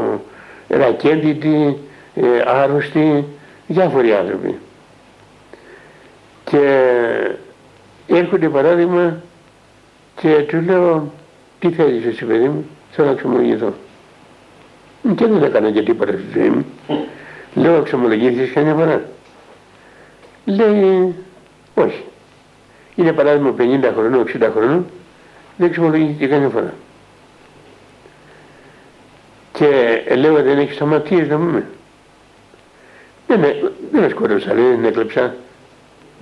ρακέντητοι, 0.68 1.78
ε, 2.14 2.22
άρρωστοι, 2.46 3.24
διάφοροι 3.66 4.12
άνθρωποι. 4.12 4.58
Και 6.44 6.58
έρχονται 8.16 8.48
παράδειγμα 8.48 9.22
και 10.16 10.44
του 10.48 10.60
λέω 10.60 11.12
τι 11.58 11.70
θέλεις 11.70 12.04
εσύ 12.04 12.24
παιδί 12.24 12.48
μου, 12.48 12.66
θέλω 12.90 13.06
να 13.06 13.12
εξομολογηθώ. 13.12 13.72
Και 15.16 15.26
δεν 15.26 15.42
έκανα 15.42 15.70
και 15.70 15.82
τίποτα 15.82 16.12
στη 16.12 16.38
ζωή 16.38 16.48
μου. 16.48 16.66
Λέω 17.54 17.74
εξομολογήθηκες 17.74 18.52
καμιά 18.52 18.74
φορά. 18.74 19.02
Λέει 20.44 21.14
όχι. 21.74 22.04
Είναι 22.94 23.12
παράδειγμα 23.12 23.54
50 23.58 23.90
χρονών, 23.94 24.26
60 24.26 24.50
χρονών, 24.52 24.86
δεν 25.56 25.68
εξομολογήθηκε 25.68 26.26
καμιά 26.26 26.48
φορά. 26.48 26.74
Και 29.52 30.02
λέω 30.16 30.42
δεν 30.42 30.58
έχεις 30.58 30.80
αμαρτίες 30.80 31.28
να 31.28 31.36
πούμε. 31.36 31.66
Δεν, 33.26 33.40
δεν 33.92 34.10
σκότωσα, 34.10 34.54
δεν 34.54 34.84
έκλεψα. 34.84 35.34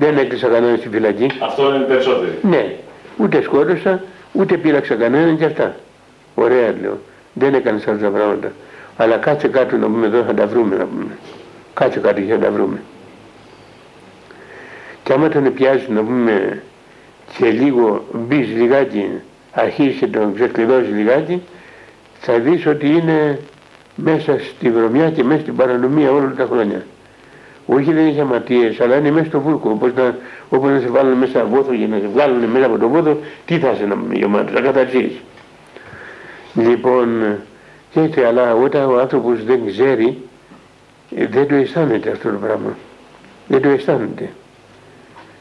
Δεν 0.01 0.19
έκλεισα 0.19 0.49
κανέναν 0.49 0.77
στη 0.79 0.89
φυλακή. 0.89 1.31
Αυτό 1.39 1.75
είναι 1.75 1.85
περισσότερο. 1.85 2.31
Ναι. 2.43 2.75
Ούτε 3.17 3.43
σκότωσα, 3.43 4.03
ούτε 4.33 4.57
πείραξα 4.57 4.95
κανέναν 4.95 5.39
και 5.39 5.45
αυτά. 5.45 5.75
Ωραία 6.35 6.75
λέω. 6.81 6.99
Δεν 7.33 7.55
έκανες 7.55 7.87
αυτά 7.87 8.05
τα 8.05 8.11
πράγματα. 8.11 8.53
Αλλά 8.97 9.17
κάτσε 9.17 9.49
κάτω 9.49 9.77
να 9.77 9.87
πούμε 9.87 10.07
εδώ 10.07 10.23
θα 10.23 10.35
τα 10.35 10.47
βρούμε 10.47 10.77
να 10.77 10.85
πούμε. 10.85 11.19
Κάτσε 11.75 11.99
κάτω 11.99 12.21
και 12.21 12.33
θα 12.33 12.39
τα 12.39 12.51
βρούμε. 12.51 12.83
Και 15.03 15.13
άμα 15.13 15.29
τον 15.29 15.55
πιάσει 15.55 15.93
να 15.93 16.03
πούμε 16.03 16.63
και 17.39 17.51
λίγο 17.51 18.05
μπεις 18.13 18.49
λιγάκι, 18.49 19.09
αρχίσει 19.53 19.99
και 19.99 20.07
τον 20.07 20.35
ξεκλειδώσει 20.35 20.91
λιγάκι, 20.91 21.43
θα 22.21 22.39
δεις 22.39 22.67
ότι 22.67 22.87
είναι 22.87 23.39
μέσα 23.95 24.39
στη 24.39 24.71
βρωμιά 24.71 25.11
και 25.11 25.25
μέσα 25.25 25.41
στην 25.41 25.57
παρανομία 25.57 26.11
όλα 26.11 26.35
τα 26.37 26.47
χρόνια. 26.51 26.85
Όχι 27.73 27.93
δεν 27.93 28.07
έχει 28.07 28.21
αματίες, 28.21 28.81
αλλά 28.81 28.97
είναι 28.97 29.11
μέσα 29.11 29.27
στο 29.27 29.41
βούρκο. 29.41 29.71
Όπως 29.71 29.95
να, 29.95 30.17
όπως 30.49 30.71
να 30.71 30.81
σε 30.81 30.89
βάλουν 30.89 31.19
μέσα 31.19 31.39
στο 31.39 31.49
βόθο 31.49 31.73
για 31.73 31.87
να 31.87 31.99
σε 31.99 32.07
βγάλουν 32.15 32.45
μέσα 32.45 32.67
από 32.67 32.79
το 32.79 32.89
βόθο, 32.89 33.19
τι 33.45 33.59
θα 33.59 33.75
σε 33.75 33.87
να 33.87 33.97
γεμάτος, 34.13 34.53
θα 34.53 34.61
καταρσείς. 34.61 35.13
Λοιπόν, 36.55 37.37
και 37.91 38.01
έτσι, 38.01 38.21
αλλά 38.21 38.55
όταν 38.55 38.85
ο 38.91 38.99
άνθρωπος 38.99 39.45
δεν 39.45 39.67
ξέρει, 39.67 40.19
ε, 41.17 41.27
δεν 41.27 41.49
το 41.49 41.55
αισθάνεται 41.55 42.11
αυτό 42.11 42.31
το 42.31 42.37
πράγμα. 42.37 42.77
Δεν 43.47 43.63
το 43.63 43.69
αισθάνεται. 43.69 44.29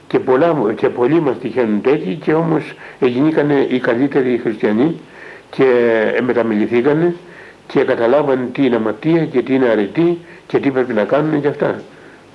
Και, 0.08 0.20
πολλά, 0.20 0.74
και 0.76 0.90
πολλοί 0.90 1.22
μας 1.22 1.38
τυχαίνουν 1.38 1.82
τέτοιοι 1.82 2.16
και 2.16 2.34
όμως 2.34 2.74
γίνηκαν 3.00 3.50
οι 3.50 3.80
καλύτεροι 3.80 4.40
χριστιανοί 4.44 5.00
και 5.50 5.66
μεταμιληθήκανε 6.24 7.16
και 7.68 7.84
καταλάβανε 7.84 8.50
τι 8.52 8.66
είναι 8.66 8.76
αμαρτία 8.76 9.26
και 9.26 9.42
τι 9.42 9.54
είναι 9.54 9.68
αρετή 9.68 10.18
και 10.48 10.60
τι 10.60 10.72
πρέπει 10.72 10.94
να 10.94 11.04
κάνουν 11.04 11.42
και 11.42 11.48
αυτά. 11.48 11.82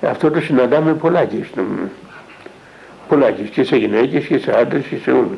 Αυτό 0.01 0.31
το 0.31 0.41
συναντάμε 0.41 0.93
πολλάκι 0.93 1.45
πολλάκι 3.07 3.41
και 3.41 3.63
σε 3.63 3.75
γυναίκες 3.75 4.25
και 4.25 4.37
σε 4.37 4.57
άντρες 4.57 4.85
και 4.85 4.95
σε 5.03 5.11
όλους. 5.11 5.37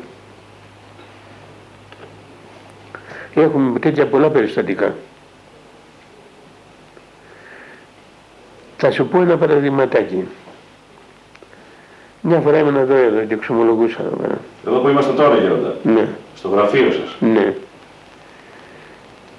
Έχουμε 3.34 3.78
τέτοια 3.78 4.06
πολλά 4.06 4.30
περιστατικά. 4.30 4.94
Θα 8.76 8.90
σου 8.90 9.06
πω 9.06 9.20
ένα 9.20 9.36
παραδειγματάκι. 9.36 10.24
Μια 12.20 12.40
φορά 12.40 12.58
ήμουν 12.58 12.76
εδώ, 12.76 12.94
εδώ 12.94 13.24
και 13.24 13.34
εξομολογούσα 13.34 14.00
εδώ 14.00 14.16
πέρα. 14.16 14.38
Εδώ 14.66 14.78
που 14.78 14.88
είμαστε 14.88 15.12
τώρα 15.12 15.36
γέροντα. 15.36 15.76
Ναι. 15.82 16.08
Στο 16.34 16.48
γραφείο 16.48 16.90
σας. 16.90 17.16
Ναι. 17.20 17.54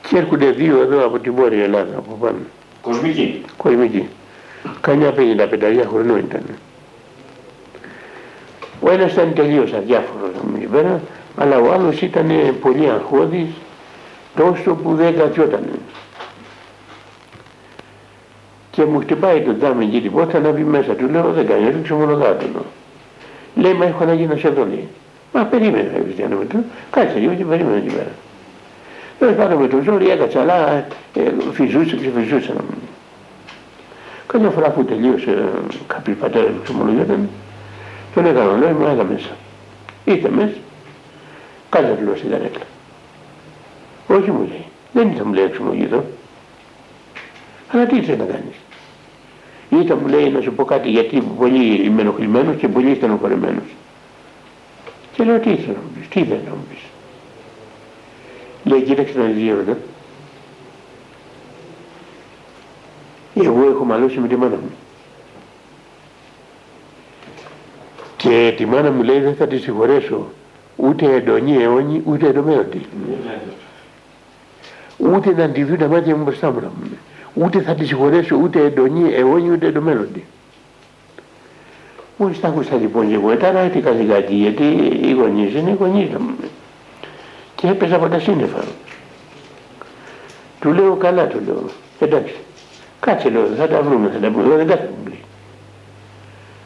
Και 0.08 0.18
έρχονται 0.18 0.52
δύο 0.52 0.82
εδώ 0.82 1.06
από 1.06 1.20
την 1.20 1.34
Βόρεια 1.34 1.64
Ελλάδα, 1.64 1.98
από 1.98 2.18
πάνω. 2.22 2.38
Κοσμική. 2.82 3.42
Κοσμική. 3.58 4.08
Κανιά 4.82 5.14
55 5.18 5.86
χρονών 5.90 6.18
ήταν. 6.18 6.44
Ο 8.82 8.92
ένας 8.92 9.12
ήταν 9.12 9.34
τελείως 9.34 9.74
αδιάφορος 9.74 10.30
εκεί 10.56 10.66
πέρα, 10.66 11.02
αλλά 11.38 11.58
ο 11.60 11.72
άλλος 11.72 12.02
ήταν 12.02 12.32
πολύ 12.62 12.90
αγχώδης, 12.90 13.48
τόσο 14.36 14.74
που 14.74 14.96
δεν 14.96 15.16
κρατιόταν. 15.16 15.64
Και 18.72 18.86
μου 18.86 19.00
χτυπάει 19.00 19.42
το 19.42 19.58
τζάμι 19.58 19.86
εκεί 19.86 20.02
την 20.02 20.12
πόρτα 20.12 20.40
να 20.40 20.52
μπει 20.52 20.64
μέσα. 20.64 20.94
Του 20.94 21.10
λέω 21.10 21.32
δεν 21.32 21.48
κάνει, 21.48 21.70
ρίξω 21.70 21.96
μόνο 21.96 22.18
κάτω. 22.18 22.46
Λέει 23.56 23.74
μα 23.74 23.86
έχω 23.86 24.04
ανάγκη 24.04 24.26
να 24.26 24.36
σε 24.36 24.50
δω 24.50 24.66
λέει. 24.66 24.88
Μα 25.34 25.44
περίμενε 25.44 26.02
Χριστιανό 26.04 26.36
με 26.36 26.46
του, 26.46 26.64
κάτσε 26.92 27.20
λίγο 27.20 27.34
και 27.34 27.44
περίμενε 27.44 27.78
εκεί 27.78 27.96
πέρα. 27.96 28.12
Τέλος 29.20 29.36
πάντων 29.36 29.62
με 29.62 29.68
το 29.68 29.82
ζόρι 29.84 30.10
έκατσα, 30.10 30.42
αλλά 30.42 30.74
ε, 30.74 30.86
φυζούσε, 31.52 31.96
ξεφυζούσε. 31.96 32.54
Κάποια 34.32 34.50
φορά 34.50 34.70
που 34.70 34.86
τελείωσε 34.86 35.32
ε, 35.32 35.74
κάποιος 35.88 36.18
πατέρας 36.18 36.52
που 36.52 36.62
ξεμολογιόταν, 36.64 37.30
τον 38.14 38.26
έκανα 38.26 38.58
λέω, 38.58 38.70
μου 38.70 38.86
έλα 38.86 39.04
μέσα. 39.04 39.30
Ήρθε 40.06 40.30
μέσα, 40.30 40.58
κάτσε 41.70 41.96
του 41.98 42.04
λέω 42.04 42.16
στην 42.16 42.30
καρέκλα. 42.30 42.64
Όχι 44.08 44.32
μου 44.32 44.48
λέει, 44.48 44.66
δεν 44.94 45.10
ήρθα 45.10 45.26
μου 45.26 45.34
λέει 45.34 45.44
εξομολογηθώ. 45.44 46.04
Αλλά 47.72 47.86
τι 47.86 47.98
ήθελε 47.98 48.18
να 48.18 48.26
κάνεις. 48.26 48.56
Ήρθα 49.70 49.96
μου 49.96 50.08
λέει 50.08 50.30
να 50.30 50.42
σου 50.42 50.54
πω 50.54 50.66
κάτι 50.66 50.90
γιατί 50.90 51.22
πολύ 51.38 51.76
είμαι 51.76 52.02
ενοχλημένος 52.02 52.56
και 52.56 52.68
πολύ 52.68 52.96
στενοχωρημένος. 52.96 53.76
Και 55.14 55.24
λέω 55.24 55.40
τι 55.40 55.50
ήθελα 55.50 55.74
να 55.74 55.82
μου 55.84 55.92
πεις, 56.00 56.08
τι 56.08 56.20
ήθελα 56.20 56.42
να 56.46 56.50
μου 56.50 56.66
πεις. 56.70 56.82
Λέει 58.64 58.82
κοίταξε 58.82 59.18
να 59.18 59.24
δεις 59.24 59.50
εδώ. 59.50 59.78
Εγώ 63.46 63.70
έχω 63.70 63.84
μαλώσει 63.84 64.20
με 64.20 64.28
τη 64.28 64.36
μάνα 64.36 64.56
μου. 64.56 64.72
Και 68.18 68.54
τη 68.58 68.66
μάνα 68.66 68.92
μου 68.92 69.04
λέει 69.04 69.20
δεν 69.20 69.36
θα 69.36 69.48
τη 69.48 69.58
συγχωρέσω 69.58 70.28
ούτε 70.76 71.14
εντονή 71.14 71.64
αιώνη 71.64 72.02
ούτε 72.06 72.28
εντομένοντη. 72.28 72.86
Ούτε 74.98 75.34
να 75.34 75.50
τη 75.50 75.64
δουν 75.64 75.78
τα 75.78 75.88
μάτια 75.88 76.16
μου 76.16 76.24
μπροστά 76.24 76.52
μου 76.52 76.60
να 76.60 76.68
μου 76.68 76.98
ούτε 77.34 77.62
θα 77.62 77.76
τη 77.76 77.86
συγχωρέσω 77.86 78.36
ούτε 78.36 78.60
εντονή 78.60 79.14
αιώνη 79.14 79.52
ούτε 79.52 79.68
εντομένοντη. 79.68 80.26
Μόλις 82.18 82.40
τα 82.40 82.48
άκουσα 82.48 82.76
λοιπόν 82.76 83.08
και 83.08 83.14
εγώ, 83.14 83.36
ταράχτηκα 83.38 83.90
λιγάκι 83.92 84.34
γιατί 84.34 84.64
οι 85.02 85.12
γονείς 85.12 85.54
είναι 85.54 85.70
οι 85.70 85.76
γονείς 85.80 86.10
μου. 86.10 86.36
Και 87.56 87.68
έπαιζα 87.68 87.96
από 87.96 88.08
τα 88.08 88.20
σύννεφα. 88.20 88.64
Του 90.60 90.74
λέω 90.74 90.96
καλά 90.96 91.28
του 91.28 91.42
λέω, 91.46 91.64
εντάξει. 92.00 92.34
Κάτσε 93.00 93.30
λέω, 93.30 93.46
θα 93.58 93.68
τα 93.68 93.82
βρούμε, 93.82 94.10
θα 94.10 94.20
τα 94.20 94.30
βρούμε, 94.30 94.56
δεν 94.56 94.68
κάθομαι 94.68 94.90
μου 95.04 95.08
λέει. 95.08 95.24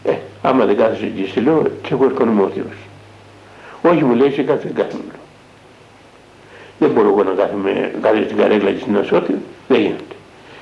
Ε, 0.03 0.17
άμα 0.41 0.65
δεν 0.65 0.77
κάθεσαι 0.77 1.05
εκεί, 1.05 1.29
σε 1.33 1.39
λέω, 1.39 1.61
και 1.81 1.93
εγώ 1.93 2.05
έρχομαι 2.05 2.41
όρθιος. 2.41 2.75
Όχι 3.81 4.03
μου 4.03 4.15
λέει, 4.15 4.31
σε 4.31 4.41
κάτσε, 4.43 4.67
δεν 4.67 4.75
κάθομαι. 4.75 5.03
Δεν 6.79 6.89
μπορώ 6.89 7.07
εγώ 7.07 7.23
να 7.23 7.31
κάθομαι 7.31 7.91
κάτω 8.01 8.23
στην 8.23 8.37
καρέκλα 8.37 8.71
και 8.71 8.79
στην 8.79 8.97
ασώθεια. 8.97 9.35
Δεν 9.67 9.79
γίνεται. 9.81 10.15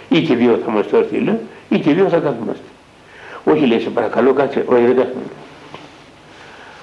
Ή 0.09 0.21
και 0.21 0.35
δύο 0.35 0.59
θα 0.65 0.71
μας 0.71 0.85
έρθει 0.91 1.17
λέω, 1.17 1.39
ή 1.69 1.79
και 1.79 1.93
δύο 1.93 2.09
θα 2.09 2.17
κάθομαστε. 2.17 2.63
Όχι 3.43 3.65
λέει 3.65 3.79
σε 3.79 3.89
παρακαλώ 3.89 4.33
κάτσε, 4.33 4.65
όχι 4.67 4.85
δεν 4.85 4.95
κάθομαι. 4.95 5.23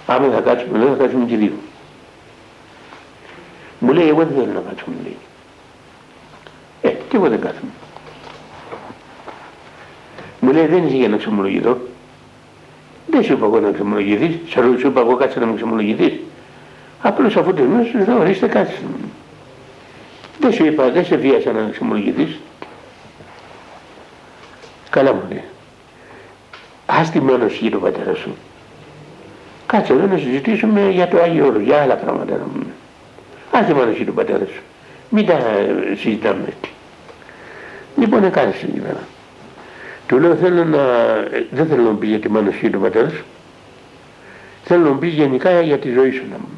Άμα 0.07 0.35
θα 0.35 0.41
κάτσουμε 0.41 0.79
λέω 0.79 0.89
θα 0.89 0.95
κάτσουμε 0.95 1.25
και 1.25 1.37
δύο. 1.37 1.53
Μου 3.79 3.93
λέει 3.93 4.09
εγώ 4.09 4.19
δεν 4.19 4.35
θέλω 4.35 4.53
να 4.53 4.63
κάτσουμε 4.69 4.97
λέει. 5.03 5.17
Ε, 6.83 6.89
και 6.89 7.17
εγώ 7.17 7.29
δεν 7.29 7.41
κάθομαι. 7.41 7.71
Μου 10.41 10.53
λέει 10.53 10.67
δεν 10.67 10.87
είσαι 10.87 10.97
για 10.97 11.09
να 11.09 11.17
ξεμολογηθώ. 11.17 11.79
Δεν 13.11 13.23
σου 13.23 13.33
είπα 13.33 13.47
εγώ 13.47 13.61
να 13.61 13.71
ξεμολογηθείς, 13.71 14.37
σου 14.79 14.87
είπα 14.87 15.01
εγώ 15.01 15.17
κάτσε 15.17 15.39
να 15.39 15.47
με 15.47 15.55
ξεμολογηθείς. 15.55 16.13
Απλώς 17.03 17.37
αφού 17.37 17.55
τελειώσεις, 17.55 18.07
να 18.07 18.17
ορίστε 18.17 18.47
κάτσε. 18.47 18.83
Δεν 20.41 20.53
σου 20.53 20.65
είπα, 20.65 20.91
δεν 20.91 21.05
σε 21.05 21.17
βίασα 21.17 21.53
να 21.53 21.69
ξεμολογηθείς. 21.71 22.39
Καλά 24.91 25.13
μου 25.13 25.23
λέει. 25.29 25.45
Ας 26.87 27.11
τη 27.11 27.21
μόνο 27.21 27.49
σου 27.49 27.69
του 27.69 27.81
πατέρα 27.81 28.15
σου. 28.15 28.37
Κάτσε 29.67 29.93
εδώ 29.93 30.07
να 30.07 30.19
συζητήσουμε 30.19 30.91
για 30.91 31.09
το 31.09 31.23
Άγιο 31.23 31.47
Όρος, 31.47 31.63
για 31.63 31.83
άλλα 31.83 31.95
πράγματα 31.95 32.33
να 32.33 32.45
πούμε. 32.45 32.67
Ας 33.53 33.67
τη 33.67 33.75
μόνο 33.75 33.93
του 33.93 34.15
πατέρα 34.15 34.47
σου. 34.55 34.63
Μην 35.09 35.27
τα 35.27 35.39
συζητάμε. 35.97 36.53
Λοιπόν, 37.97 38.25
έκανες 38.25 38.63
εκεί 38.63 38.79
πέρα. 38.79 39.01
Του 40.09 40.19
λέω 40.19 40.35
θέλω 40.35 40.65
να, 40.65 40.79
δεν 41.51 41.67
θέλω 41.67 41.83
να 41.83 41.91
μου 41.91 41.99
πεις 41.99 42.09
για 42.09 42.19
τη 42.19 42.29
μάνωσή 42.29 42.71
του 42.71 42.81
πατέρας 42.81 43.13
σου. 43.13 43.25
Θέλω 44.65 44.85
να 44.85 44.91
μου 44.91 44.99
πεις 44.99 45.13
γενικά 45.13 45.61
για 45.61 45.79
τη 45.79 45.91
ζωή 45.91 46.11
σου 46.11 46.23
να 46.31 46.37
μου. 46.39 46.49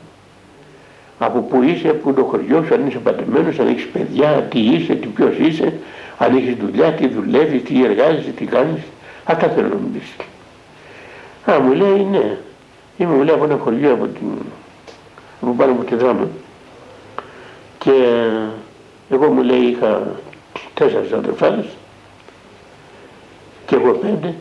Από 1.18 1.40
που 1.40 1.62
είσαι, 1.62 1.88
από 1.88 2.12
το 2.12 2.24
χωριός 2.24 2.66
σου, 2.66 2.74
αν 2.74 2.86
είσαι 2.86 2.98
πατεμένος, 2.98 3.58
αν 3.58 3.68
έχεις 3.68 3.86
παιδιά, 3.86 4.28
τι 4.50 4.60
είσαι, 4.60 4.94
τι 4.94 5.06
ποιος 5.06 5.38
είσαι, 5.38 5.72
αν 6.18 6.36
έχεις 6.36 6.54
δουλειά, 6.54 6.92
τι 6.92 7.08
δουλεύεις, 7.08 7.62
τι 7.62 7.84
εργάζεσαι, 7.84 8.30
τι 8.30 8.44
κάνεις. 8.44 8.82
Αυτά 9.24 9.48
θέλω 9.48 9.68
να 9.68 9.74
μου 9.74 9.90
πεις. 9.92 10.26
Α, 11.54 11.60
μου 11.60 11.72
λέει 11.72 12.06
ναι. 12.10 12.36
Είμαι 12.96 13.14
μου 13.14 13.22
λέει 13.22 13.34
από 13.34 13.44
ένα 13.44 13.56
χωριό 13.56 13.92
από, 13.92 14.06
την, 14.06 14.28
από 15.40 15.52
πάνω 15.52 15.72
από 15.72 15.84
τη 15.84 15.94
δράμα. 15.94 16.28
Και 17.78 17.92
εγώ 19.10 19.26
μου 19.26 19.42
λέει 19.42 19.58
είχα 19.60 20.02
τέσσερις 20.74 21.12
αδερφάδες 21.12 21.66
και 23.70 23.76
εγώ 23.76 23.92
πέντε 23.92 24.34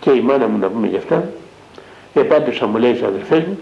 και 0.00 0.10
η 0.10 0.20
μάνα 0.20 0.46
μου 0.46 0.58
να 0.58 0.68
πούμε 0.68 0.86
γι' 0.86 0.96
αυτά 0.96 1.30
επάντησα 2.14 2.66
μου 2.66 2.78
λέει 2.78 2.94
στις 2.94 3.06
αδερφές 3.06 3.38
μου 3.38 3.58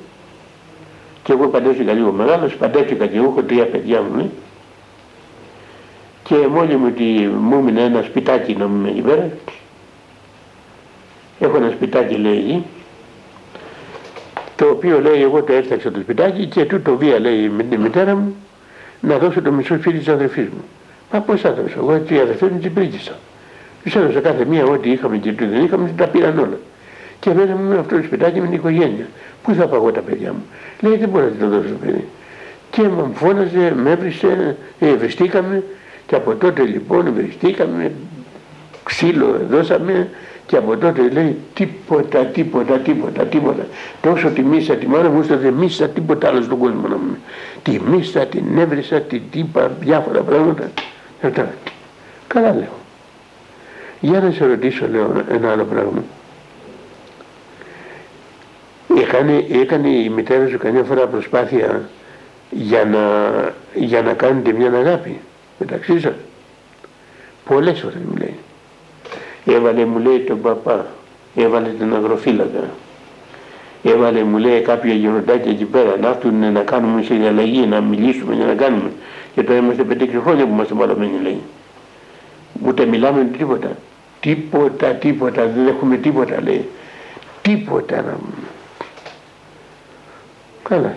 και 1.23 1.33
εγώ 1.33 1.49
παντέστηκα 1.49 1.93
λίγο 1.93 2.13
μεγάλος, 2.13 2.57
παντέστηκα 2.57 3.07
και 3.07 3.17
έχω 3.17 3.43
τρία 3.43 3.67
παιδιά 3.67 4.03
μου 4.03 4.17
ναι. 4.17 4.27
και 6.23 6.35
μόλι 6.35 6.77
μου 6.77 6.87
ότι 6.87 7.31
μου 7.41 7.57
έμεινε 7.59 7.83
ένα 7.83 8.03
σπιτάκι 8.03 8.55
να 8.55 8.67
μου 8.67 8.87
εκεί 8.87 9.01
πέρα 9.01 9.31
έχω 11.39 11.57
ένα 11.57 11.71
σπιτάκι 11.71 12.15
λέει 12.15 12.37
εκεί 12.37 12.65
το 14.57 14.69
οποίο 14.69 15.01
λέει 15.01 15.23
εγώ 15.23 15.43
το 15.43 15.53
έφταξα 15.53 15.91
το 15.91 16.01
σπιτάκι 16.01 16.47
και 16.47 16.65
τούτο 16.65 16.97
βία 16.97 17.19
λέει 17.21 17.49
με 17.49 17.63
τη 17.63 17.79
μητέρα 17.79 18.15
μου 18.15 18.37
να 19.01 19.19
δώσω 19.19 19.43
το 19.43 19.53
μισό 19.53 19.77
σπίτι 19.77 19.99
της 19.99 20.09
αδερφής 20.09 20.45
μου. 20.45 20.65
Μα 21.13 21.21
πώς 21.21 21.41
θα 21.41 21.53
δώσω, 21.53 21.75
εγώ 21.79 21.93
έτσι 21.93 22.15
οι 22.15 22.19
αδερφές 22.19 22.49
μου 22.51 22.59
την 22.59 22.75
πρίτησα. 22.75 23.19
Τους 23.85 23.95
έδωσα 23.95 24.21
κάθε 24.21 24.45
μία 24.45 24.65
ό,τι 24.65 24.91
είχαμε 24.91 25.17
και 25.17 25.33
τι 25.33 25.45
δεν 25.45 25.65
είχαμε, 25.65 25.93
τα 25.97 26.07
πήραν 26.07 26.39
όλα. 26.39 26.59
Και 27.21 27.35
μέναμε 27.35 27.75
με 27.75 27.79
αυτό 27.79 27.97
το 27.97 28.03
σπιτάκι 28.03 28.41
με 28.41 28.47
την 28.47 28.55
οικογένεια. 28.55 29.07
Πού 29.43 29.55
θα 29.55 29.67
πάω 29.67 29.91
τα 29.91 30.01
παιδιά 30.01 30.33
μου; 30.33 30.45
Λέει 30.81 30.97
δεν 30.97 31.09
μπορώ 31.09 31.25
να 31.25 31.47
το 31.47 31.49
δώσω 31.49 31.69
το 31.69 31.75
παιδί. 31.85 32.05
Και 32.71 32.83
με 32.83 33.11
φώναζε, 33.15 33.75
με 33.83 33.91
έβρισε, 33.91 34.57
ε, 34.79 34.95
βριστήκαμε 34.95 35.63
και 36.07 36.15
από 36.15 36.35
τότε 36.35 36.63
λοιπόν 36.63 37.13
βριστήκαμε, 37.15 37.93
ξύλο 38.85 39.41
δώσαμε 39.51 40.09
και 40.47 40.57
από 40.57 40.77
τότε 40.77 41.09
λέει 41.09 41.37
τίποτα, 41.55 42.19
τίποτα, 42.19 42.79
τίποτα, 42.79 43.23
τίποτα. 43.25 43.67
Τόσο 44.01 44.29
τη 44.29 44.43
μίσα 44.43 44.75
τη 44.75 44.87
μάνα 44.87 45.09
μου, 45.09 45.23
δεν 45.23 45.53
μίσα 45.53 45.89
τίποτα 45.89 46.29
άλλο 46.29 46.43
στον 46.43 46.59
κόσμο 46.59 46.89
να 46.89 46.97
μου. 46.97 47.17
Τη 47.63 47.81
μίσα, 47.91 48.27
την 48.27 48.59
έβρισα, 48.59 49.01
την 49.01 49.23
τύπα, 49.31 49.71
διάφορα 49.81 50.21
πράγματα. 50.21 50.71
Καλά 52.27 52.55
λέω. 52.55 52.77
Για 54.01 54.21
να 54.21 54.31
σε 54.31 54.47
ρωτήσω 54.47 54.89
λέω 54.89 55.25
ένα 55.31 55.51
άλλο 55.51 55.65
πράγμα. 55.65 56.03
Έκανε, 58.99 59.45
έκανε 59.49 59.89
η 59.89 60.09
μητέρα 60.09 60.49
σου 60.49 60.59
καμιά 60.59 60.83
φορά 60.83 61.07
προσπάθεια 61.07 61.89
για 62.51 62.85
να, 62.85 62.99
για 63.75 64.03
να 64.03 64.13
κάνετε 64.13 64.53
μια 64.53 64.73
αγάπη 64.73 65.21
μεταξύ 65.59 66.01
σας; 66.01 66.13
Πολλές 67.45 67.81
φορές 67.81 67.99
μου 68.09 68.17
λέει. 68.17 68.35
Έβαλε 69.47 69.85
μου 69.85 69.99
λέει 69.99 70.19
τον 70.19 70.41
παπά, 70.41 70.87
έβαλε 71.35 71.69
τον 71.69 71.95
αγροφύλακα. 71.97 72.71
Έβαλε 73.83 74.23
μου 74.23 74.39
λέει 74.39 74.61
κάποια 74.61 74.95
γεροντάκια 74.95 75.51
εκεί 75.51 75.65
πέρα 75.65 75.97
να 76.01 76.09
έρθουν 76.09 76.53
να 76.53 76.61
κάνουμε 76.61 77.03
σε 77.03 77.15
διαλλαγή, 77.15 77.67
να 77.67 77.81
μιλήσουμε 77.81 78.35
για 78.35 78.45
να 78.45 78.55
κάνουμε. 78.55 78.91
Και 79.35 79.43
τώρα 79.43 79.59
είμαστε 79.59 79.85
πέντε 79.85 80.21
χρόνια 80.25 80.45
που 80.47 80.53
είμαστε 80.53 80.75
παλωμένοι 80.75 81.21
λέει. 81.23 81.41
Ούτε 82.67 82.85
μιλάμε 82.85 83.25
τίποτα. 83.39 83.77
Τίποτα, 84.21 84.87
τίποτα, 84.87 85.47
δεν 85.47 85.67
έχουμε 85.67 85.97
τίποτα 85.97 86.43
λέει. 86.43 86.69
Τίποτα 87.43 88.03
να 88.03 88.19
Καλά. 90.69 90.95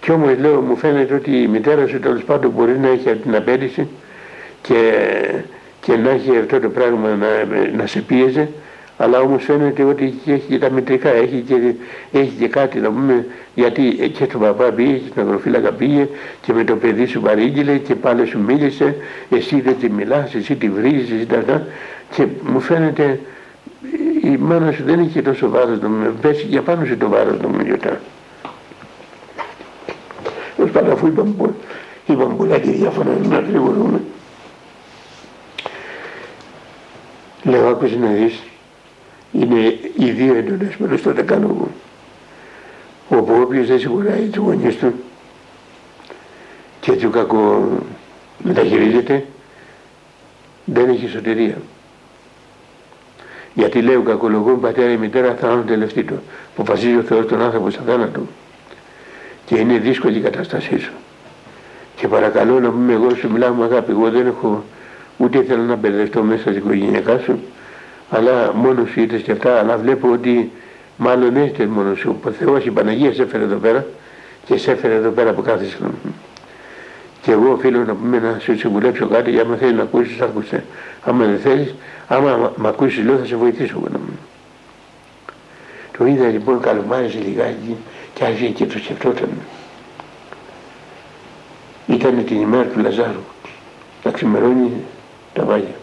Κι 0.00 0.10
όμως 0.10 0.38
λέω 0.38 0.60
μου 0.60 0.76
φαίνεται 0.76 1.14
ότι 1.14 1.42
η 1.42 1.46
μητέρα 1.46 1.86
σου 1.86 2.00
τέλος 2.00 2.24
πάντων 2.24 2.50
μπορεί 2.50 2.78
να 2.78 2.88
έχει 2.88 3.14
την 3.14 3.34
απέτηση 3.34 3.88
και, 4.62 4.92
και 5.80 5.96
να 5.96 6.10
έχει 6.10 6.38
αυτό 6.38 6.60
το 6.60 6.68
πράγμα 6.68 7.08
να, 7.08 7.26
να 7.76 7.86
σε 7.86 8.00
πίεζε 8.00 8.48
αλλά 8.96 9.20
όμως 9.20 9.44
φαίνεται 9.44 9.82
ότι 9.82 10.14
έχει 10.26 10.44
και 10.48 10.58
τα 10.58 10.70
μετρικά, 10.70 11.08
έχει 11.08 11.44
και, 11.46 11.74
έχει 12.12 12.32
και 12.38 12.48
κάτι 12.48 12.78
να 12.78 12.88
πούμε, 12.88 13.26
γιατί 13.54 13.82
και 14.18 14.24
στον 14.24 14.40
παπά 14.40 14.70
πήγε 14.70 14.92
και 14.92 15.08
στην 15.08 15.22
αγροφύλακα 15.22 15.72
πήγε 15.72 16.08
και 16.42 16.52
με 16.52 16.64
το 16.64 16.76
παιδί 16.76 17.06
σου 17.06 17.20
παρήγγειλε 17.20 17.76
και 17.78 17.94
πάλι 17.94 18.26
σου 18.26 18.40
μίλησε, 18.40 18.96
εσύ 19.30 19.60
δεν 19.60 19.76
τη 19.80 19.90
μιλάς, 19.90 20.34
εσύ 20.34 20.56
τη 20.56 20.68
βρίζεις, 20.68 21.10
εσύ 21.10 21.26
τα 21.26 21.38
αυτά 21.38 21.66
και 22.10 22.26
μου 22.42 22.60
φαίνεται 22.60 23.20
η 24.22 24.36
μάνα 24.36 24.72
σου 24.72 24.82
δεν 24.84 25.00
είχε 25.00 25.22
τόσο 25.22 25.48
βάρος 25.48 25.80
να 25.80 25.88
με 25.88 26.12
πέσει 26.20 26.46
για 26.46 26.62
πάνω 26.62 26.84
σε 26.84 26.96
το 26.96 27.08
βάρος 27.08 27.40
να 27.40 27.48
με 27.48 27.62
γιωτά. 27.62 28.00
Ως 30.62 30.70
πάντα 30.70 30.92
αφού 30.92 31.06
είπαμε, 31.06 31.34
είπαμε 32.06 32.34
πολλά 32.34 32.58
και 32.58 32.70
διάφορα 32.70 33.18
να 33.28 33.36
ακριβωρούμε. 33.36 34.00
Λέω 37.42 37.68
άκουσες 37.68 37.98
να 37.98 38.08
δεις 38.08 38.42
είναι 39.40 39.78
οι 39.96 40.10
δύο 40.10 40.34
έντονες 40.34 40.76
μέρες 40.76 41.02
τότε 41.02 41.22
κάνω 41.22 41.46
εγώ. 41.48 41.68
Όπου 43.08 43.40
όποιος 43.42 43.66
δεν 43.66 43.78
σιγουράει 43.78 44.26
τους 44.26 44.42
γονείς 44.42 44.76
του 44.76 44.92
και 46.80 46.92
του 46.92 47.10
κακό 47.10 47.68
μεταχειρίζεται 48.38 49.24
δεν 50.64 50.88
έχει 50.88 51.08
σωτηρία. 51.08 51.56
Γιατί 53.54 53.82
λέει 53.82 53.94
ο 53.94 54.02
κακολογόν 54.02 54.60
πατέρα 54.60 54.90
ή 54.90 54.96
μητέρα 54.96 55.34
θα 55.34 55.52
είναι 55.52 55.62
τελευταίο 55.62 56.02
του. 56.02 56.22
Αποφασίζει 56.56 56.96
ο 56.96 57.02
Θεός 57.02 57.26
τον 57.26 57.42
άνθρωπο 57.42 57.70
σαν 57.70 57.84
θάνατο. 57.86 58.20
Και 59.44 59.58
είναι 59.58 59.78
δύσκολη 59.78 60.18
η 60.18 60.20
κατάστασή 60.20 60.78
σου. 60.78 60.92
Και 61.96 62.08
παρακαλώ 62.08 62.60
να 62.60 62.70
πούμε 62.70 62.92
εγώ 62.92 63.14
σου 63.14 63.30
μιλάω 63.30 63.54
με 63.54 63.64
αγάπη. 63.64 63.90
Εγώ 63.90 64.10
δεν 64.10 64.26
έχω 64.26 64.64
ούτε 65.16 65.42
θέλω 65.42 65.62
να 65.62 65.76
μπερδευτώ 65.76 66.22
μέσα 66.22 66.40
στην 66.40 66.56
οικογένειά 66.56 67.20
σου 67.24 67.38
αλλά 68.10 68.52
μόνος 68.54 68.90
σου 68.90 69.00
είτε 69.00 69.16
και 69.16 69.32
αυτά, 69.32 69.58
αλλά 69.58 69.76
βλέπω 69.76 70.10
ότι 70.10 70.50
μάλλον 70.96 71.36
έχετε 71.36 71.66
μόνος 71.66 71.98
σου. 71.98 72.20
Ο 72.24 72.30
Θεός 72.30 72.64
η 72.64 72.70
Παναγία 72.70 73.12
σε 73.12 73.22
έφερε 73.22 73.42
εδώ 73.42 73.56
πέρα 73.56 73.86
και 74.44 74.56
σε 74.56 74.70
έφερε 74.70 74.94
εδώ 74.94 75.10
πέρα 75.10 75.32
που 75.32 75.42
κάθεσαι. 75.42 75.76
Και 77.22 77.32
εγώ 77.32 77.52
οφείλω 77.52 77.84
να 77.84 77.94
πούμε 77.94 78.18
να 78.18 78.38
σου 78.38 78.58
συμβουλέψω 78.58 79.06
κάτι, 79.06 79.30
για 79.30 79.42
άμα 79.42 79.56
θέλεις 79.56 79.76
να 79.76 79.82
ακούσεις, 79.82 80.20
άκουσε. 80.20 80.64
Άμα 81.04 81.24
δεν 81.24 81.38
θέλεις, 81.38 81.74
άμα 82.08 82.52
με 82.56 82.68
ακούσεις 82.68 83.04
λέω 83.04 83.16
θα 83.16 83.24
σε 83.24 83.36
βοηθήσω 83.36 83.74
εγώ 83.76 83.88
να 83.92 83.98
μου. 83.98 84.18
Το 85.98 86.06
είδα 86.06 86.26
λοιπόν 86.26 86.60
καλομάριζε 86.60 87.18
λιγάκι 87.18 87.76
και 88.14 88.24
άρχισε 88.24 88.46
και 88.46 88.66
το 88.66 88.78
σκεφτόταν. 88.78 89.28
Ήταν 91.86 92.24
την 92.24 92.40
ημέρα 92.40 92.64
του 92.64 92.80
Λαζάρου, 92.80 93.24
να 94.04 94.10
ξημερώνει 94.10 94.70
τα 95.32 95.44
βάγια. 95.44 95.74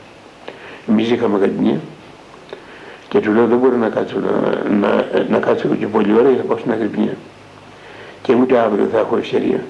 Εμείς 0.90 1.10
είχαμε 1.10 1.40
κατηνία 1.40 1.80
και 3.12 3.20
του 3.20 3.32
λέω 3.32 3.48
δεν 3.48 3.58
μπορώ 3.58 3.78
να 3.78 3.90
κάτσω, 3.90 4.20
να, 4.20 4.70
να, 4.70 5.06
να 5.30 5.40
κάτσω 5.40 5.68
και 5.68 5.88
πολλή 5.88 6.14
ώρα 6.14 6.30
για 6.30 6.38
να 6.38 6.44
πάω 6.44 6.58
στην 6.58 6.72
Αγρυπνία. 6.72 7.16
Και 8.22 8.34
ούτε 8.34 8.58
αύριο 8.58 8.88
θα 8.92 9.00
έχω 9.00 9.18
ευκαιρία. 9.18 9.64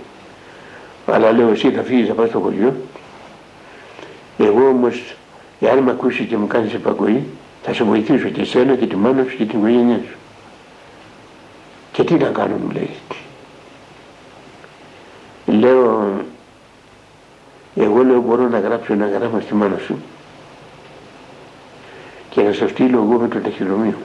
Αλλά 1.05 1.31
λέω 1.31 1.49
εσύ 1.49 1.71
θα 1.71 1.83
φύγεις 1.83 2.07
να 2.07 2.13
πας 2.13 2.29
στο 2.29 2.39
χωριό. 2.39 2.75
Εγώ 4.37 4.67
όμως, 4.67 5.15
εάν 5.59 5.77
με 5.77 5.91
ακούσει 5.91 6.25
και 6.25 6.37
μου 6.37 6.47
κάνεις 6.47 6.73
επαγωγή, 6.73 7.23
θα 7.63 7.73
σε 7.73 7.83
βοηθήσω 7.83 8.29
και 8.29 8.41
εσένα 8.41 8.75
και 8.75 8.87
τη 8.87 8.95
μάνα 8.95 9.23
σου 9.29 9.37
και 9.37 9.45
την 9.45 9.59
οικογένειά 9.59 9.99
σου. 10.09 10.17
Και 11.91 12.03
τι 12.03 12.13
να 12.13 12.27
κάνω 12.27 12.55
μου 12.55 12.71
λέει. 12.71 12.89
Λέω, 15.45 16.11
εγώ 17.75 18.03
λέω 18.03 18.21
μπορώ 18.21 18.47
να 18.47 18.59
γράψω 18.59 18.93
ένα 18.93 19.07
γράμμα 19.07 19.39
στη 19.39 19.53
μάνα 19.53 19.77
σου 19.85 19.95
και 22.31 22.41
να 22.41 22.53
σας 22.53 22.69
στείλω 22.69 22.97
εγώ 22.97 23.19
με 23.19 23.27
το 23.27 23.39
ταχυδρομείο. 23.39 23.97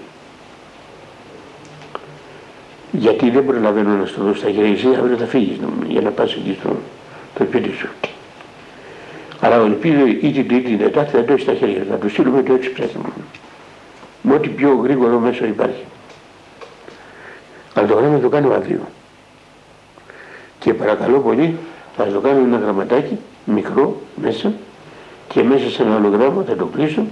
Γιατί 2.92 3.30
δεν 3.30 3.46
προλαβαίνω 3.46 3.90
να 3.90 4.06
στο 4.06 4.22
δώσω 4.22 4.38
στα 4.38 4.50
χέρια 4.50 4.72
εσύ, 4.72 4.86
αύριο 4.98 5.16
θα 5.16 5.26
φύγεις 5.26 5.58
για 5.88 6.00
να 6.00 6.10
πας 6.10 6.32
εκεί 6.32 6.56
στο 6.60 6.76
το 7.34 7.44
σπίτι 7.44 7.70
σου. 7.72 7.88
Αλλά 9.40 9.54
ελπίζω 9.56 10.06
ή 10.06 10.32
την 10.32 10.48
τρίτη 10.48 10.54
ή 10.54 10.60
την 10.60 10.78
τετάρτη 10.78 11.10
θα 11.10 11.24
το 11.24 11.32
έχεις 11.32 11.42
στα 11.42 11.54
χέρια, 11.54 11.84
να 11.90 11.98
το 11.98 12.08
στείλουμε 12.08 12.42
το 12.42 12.54
έτσι 12.54 12.70
πρέπει. 12.70 12.98
Με 14.22 14.34
ό,τι 14.34 14.48
πιο 14.48 14.80
γρήγορο 14.82 15.18
μέσο 15.18 15.44
υπάρχει. 15.44 15.84
Αλλά 17.74 17.86
το 17.86 17.94
γράμμα 17.94 18.18
το 18.18 18.28
κάνω 18.28 18.54
αύριο. 18.54 18.80
Και 20.58 20.74
παρακαλώ 20.74 21.18
πολύ, 21.18 21.56
θα 21.96 22.04
το 22.04 22.20
κάνω 22.20 22.38
ένα 22.38 22.58
γραμματάκι, 22.58 23.18
μικρό, 23.44 24.00
μέσα, 24.22 24.52
και 25.28 25.42
μέσα 25.42 25.70
σε 25.70 25.82
ένα 25.82 25.94
άλλο 25.94 26.08
γράμμα 26.08 26.44
θα 26.48 26.56
το 26.56 26.64
κλείσω 26.64 27.06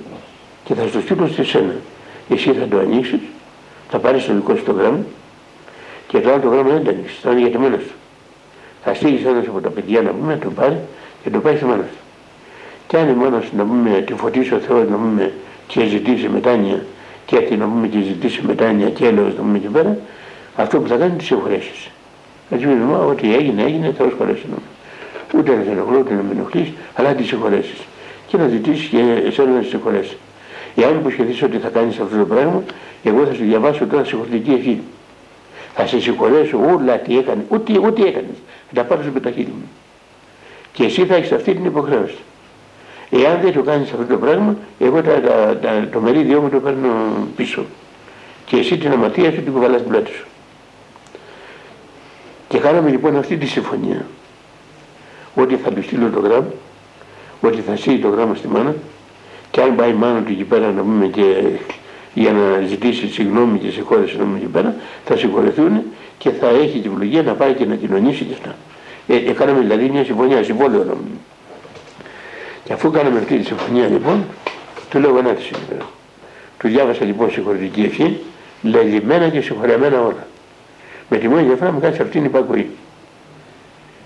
και 0.65 0.75
θα 0.75 0.87
στο 0.87 1.01
στείλω 1.01 1.27
στη 1.27 1.45
σένα. 1.45 1.75
Εσύ 2.29 2.53
θα 2.53 2.67
το 2.67 2.79
ανοίξεις, 2.79 3.21
θα 3.91 3.99
πάρεις 3.99 4.27
το 4.27 4.33
δικό 4.35 4.57
σου 4.57 4.65
το 4.65 4.73
γράμμα 4.73 5.05
και 6.07 6.21
το 6.21 6.31
άλλο 6.33 6.41
το 6.41 6.49
γράμμα 6.49 6.71
δεν 6.71 6.85
το 6.85 6.91
ανοίξεις, 6.91 7.19
θα 7.23 7.31
είναι 7.31 7.41
για 7.41 7.51
τη 7.51 7.59
μένα 7.59 7.79
σου. 7.79 7.95
Θα 8.85 8.95
στείλεις 8.95 9.25
ένας 9.25 9.47
από 9.47 9.61
τα 9.61 9.69
παιδιά 9.69 10.03
να 10.03 10.11
πούμε, 10.11 10.33
να 10.33 10.39
το 10.39 10.51
πάρει 10.51 10.79
και 11.23 11.31
το 11.31 11.39
πάει 11.39 11.57
στη 11.57 11.65
μάνα 11.65 11.83
σου. 11.83 11.99
Και 12.87 12.97
αν 12.97 13.09
η 13.09 13.13
μάνα 13.13 13.41
σου 13.41 13.51
να 13.57 13.65
πούμε, 13.65 13.91
τη 14.07 14.15
φωτίσει 14.15 14.55
ο 14.55 14.59
Θεός 14.59 14.89
να 14.89 14.97
πούμε 14.97 15.33
και 15.67 15.87
ζητήσει 15.87 16.29
μετάνοια 16.29 16.85
και 17.27 17.37
αυτή 17.37 17.57
να 17.57 17.67
πούμε 17.67 17.87
και 17.87 17.99
ζητήσει 18.01 18.43
μετάνοια 18.47 18.91
και 18.91 19.07
έλεος 19.07 19.35
να 19.35 19.41
πούμε 19.41 19.57
εκεί 19.57 19.67
πέρα, 19.67 19.99
αυτό 20.57 20.81
που 20.81 20.89
θα 20.89 20.97
κάνει 20.97 21.17
τη 21.17 21.25
συγχωρέσεις. 21.25 21.91
Έτσι 22.51 22.67
με 22.67 22.75
μα 22.75 22.99
ό,τι 22.99 23.35
έγινε, 23.35 23.63
έγινε, 23.63 23.95
θα 23.99 24.13
χωρέσει 24.19 24.43
να 24.51 24.57
Ούτε 25.39 25.55
να 25.57 25.63
σε 25.63 25.71
ενοχλώ, 25.71 25.99
ούτε 25.99 26.15
να 26.15 26.23
με 26.23 26.33
ενοχλείς, 26.33 26.69
αλλά 26.95 27.15
τη 27.15 27.23
συγχωρέσεις. 27.23 27.79
Και 28.27 28.37
να 28.37 28.49
ζητήσεις 28.49 28.87
και 28.87 29.23
εσένα 29.27 29.51
να 29.51 29.63
σε 29.63 29.69
συγχωρέσει. 29.69 30.17
Εάν 30.77 30.95
υποσχεθείς 30.95 31.43
ότι 31.43 31.59
θα 31.59 31.69
κάνεις 31.69 31.99
αυτό 31.99 32.17
το 32.17 32.25
πράγμα, 32.25 32.63
εγώ 33.03 33.25
θα 33.27 33.35
σου 33.35 33.45
διαβάσω 33.45 33.87
τώρα 33.87 34.05
συγχωρητική 34.05 34.51
ευχή. 34.51 34.83
Θα 35.75 35.87
σε 35.87 36.01
συγχωρέσω 36.01 36.59
όλα 36.75 36.99
τι 36.99 37.19
έκανε, 37.19 37.45
ούτε, 37.49 37.79
ούτε 37.79 38.03
έκανες. 38.03 38.37
Θα 38.69 38.75
τα 38.75 38.85
πάρω 38.85 39.03
με 39.15 39.21
τα 39.21 39.31
χείλη 39.31 39.47
μου. 39.47 39.69
Και 40.73 40.85
εσύ 40.85 41.07
θα 41.07 41.15
έχεις 41.15 41.33
αυτή 41.33 41.55
την 41.55 41.65
υποχρέωση. 41.65 42.17
Εάν 43.11 43.41
δεν 43.43 43.53
το 43.53 43.63
κάνεις 43.63 43.93
αυτό 43.93 44.05
το 44.05 44.17
πράγμα, 44.17 44.57
εγώ 44.79 45.03
τα, 45.03 45.21
τα, 45.21 45.59
τα, 45.63 45.89
το 45.93 46.01
μερίδιό 46.01 46.41
μου 46.41 46.49
το 46.49 46.61
παίρνω 46.61 46.89
πίσω. 47.37 47.65
Και 48.47 48.57
εσύ 48.57 48.79
την 48.79 48.93
αμαρτία 48.93 49.31
σου 49.31 49.43
την 49.43 49.53
κουβαλάς 49.53 49.81
την 49.81 49.91
πλάτη 49.91 50.11
σου. 50.11 50.27
Και 52.49 52.59
κάναμε 52.59 52.91
λοιπόν 52.91 53.17
αυτή 53.17 53.37
τη 53.37 53.47
συμφωνία. 53.47 54.07
Ότι 55.35 55.57
θα 55.57 55.71
του 55.71 55.83
στείλω 55.83 56.11
το 56.11 56.21
γράμμα, 56.21 56.53
ότι 57.41 57.61
θα 57.61 57.77
στείλει 57.77 57.99
το 57.99 58.09
γράμμα 58.09 58.35
στη 58.35 58.49
μάνα 58.49 58.75
και 59.55 59.61
αν 59.61 59.75
πάει 59.77 59.93
μάνα 59.93 60.23
του 60.23 60.33
εκεί 60.33 60.45
πέρα 60.45 60.71
να 60.71 60.83
πούμε 60.83 61.07
και 61.07 61.23
για 62.15 62.33
να 62.33 62.67
ζητήσει 62.67 63.09
συγγνώμη 63.09 63.59
και 63.59 63.71
συγχώρεση 63.71 64.17
να 64.17 64.25
πούμε 64.25 64.37
εκεί 64.37 64.47
πέρα, 64.47 64.75
θα 65.05 65.17
συγχωρεθούν 65.17 65.83
και 66.19 66.31
θα 66.31 66.49
έχει 66.49 66.79
τη 66.81 66.89
ευλογία 66.89 67.23
να 67.23 67.33
πάει 67.33 67.53
και 67.53 67.65
να 67.65 67.75
κοινωνήσει 67.75 68.25
και 68.25 68.33
αυτά. 68.33 68.55
Ε, 69.07 69.17
ε, 69.17 69.33
κάναμε 69.33 69.61
δηλαδή 69.61 69.89
μια 69.89 70.05
συμφωνία, 70.05 70.43
συμβόλαιο 70.43 70.79
να 70.79 70.93
πούμε. 70.93 71.17
Και 72.65 72.73
αφού 72.73 72.91
κάναμε 72.91 73.19
αυτή 73.19 73.37
τη 73.39 73.45
συμφωνία 73.45 73.87
λοιπόν, 73.87 74.25
του 74.91 74.99
λέω 74.99 75.19
ένα 75.19 75.33
τη 75.33 75.51
Του 76.59 76.69
διάβασα 76.69 77.05
λοιπόν 77.05 77.31
συγχωρητική 77.31 77.83
ευχή, 77.83 78.21
λελειμμένα 78.63 79.29
και 79.29 79.41
συγχωρεμένα 79.41 80.01
όλα. 80.01 80.27
Με 81.09 81.17
τη 81.17 81.29
μόνη 81.29 81.43
διαφορά 81.43 81.73
μου 81.73 81.81
κάνει 81.81 81.95
αυτήν 81.95 82.11
την 82.11 82.25
υπακοή. 82.25 82.71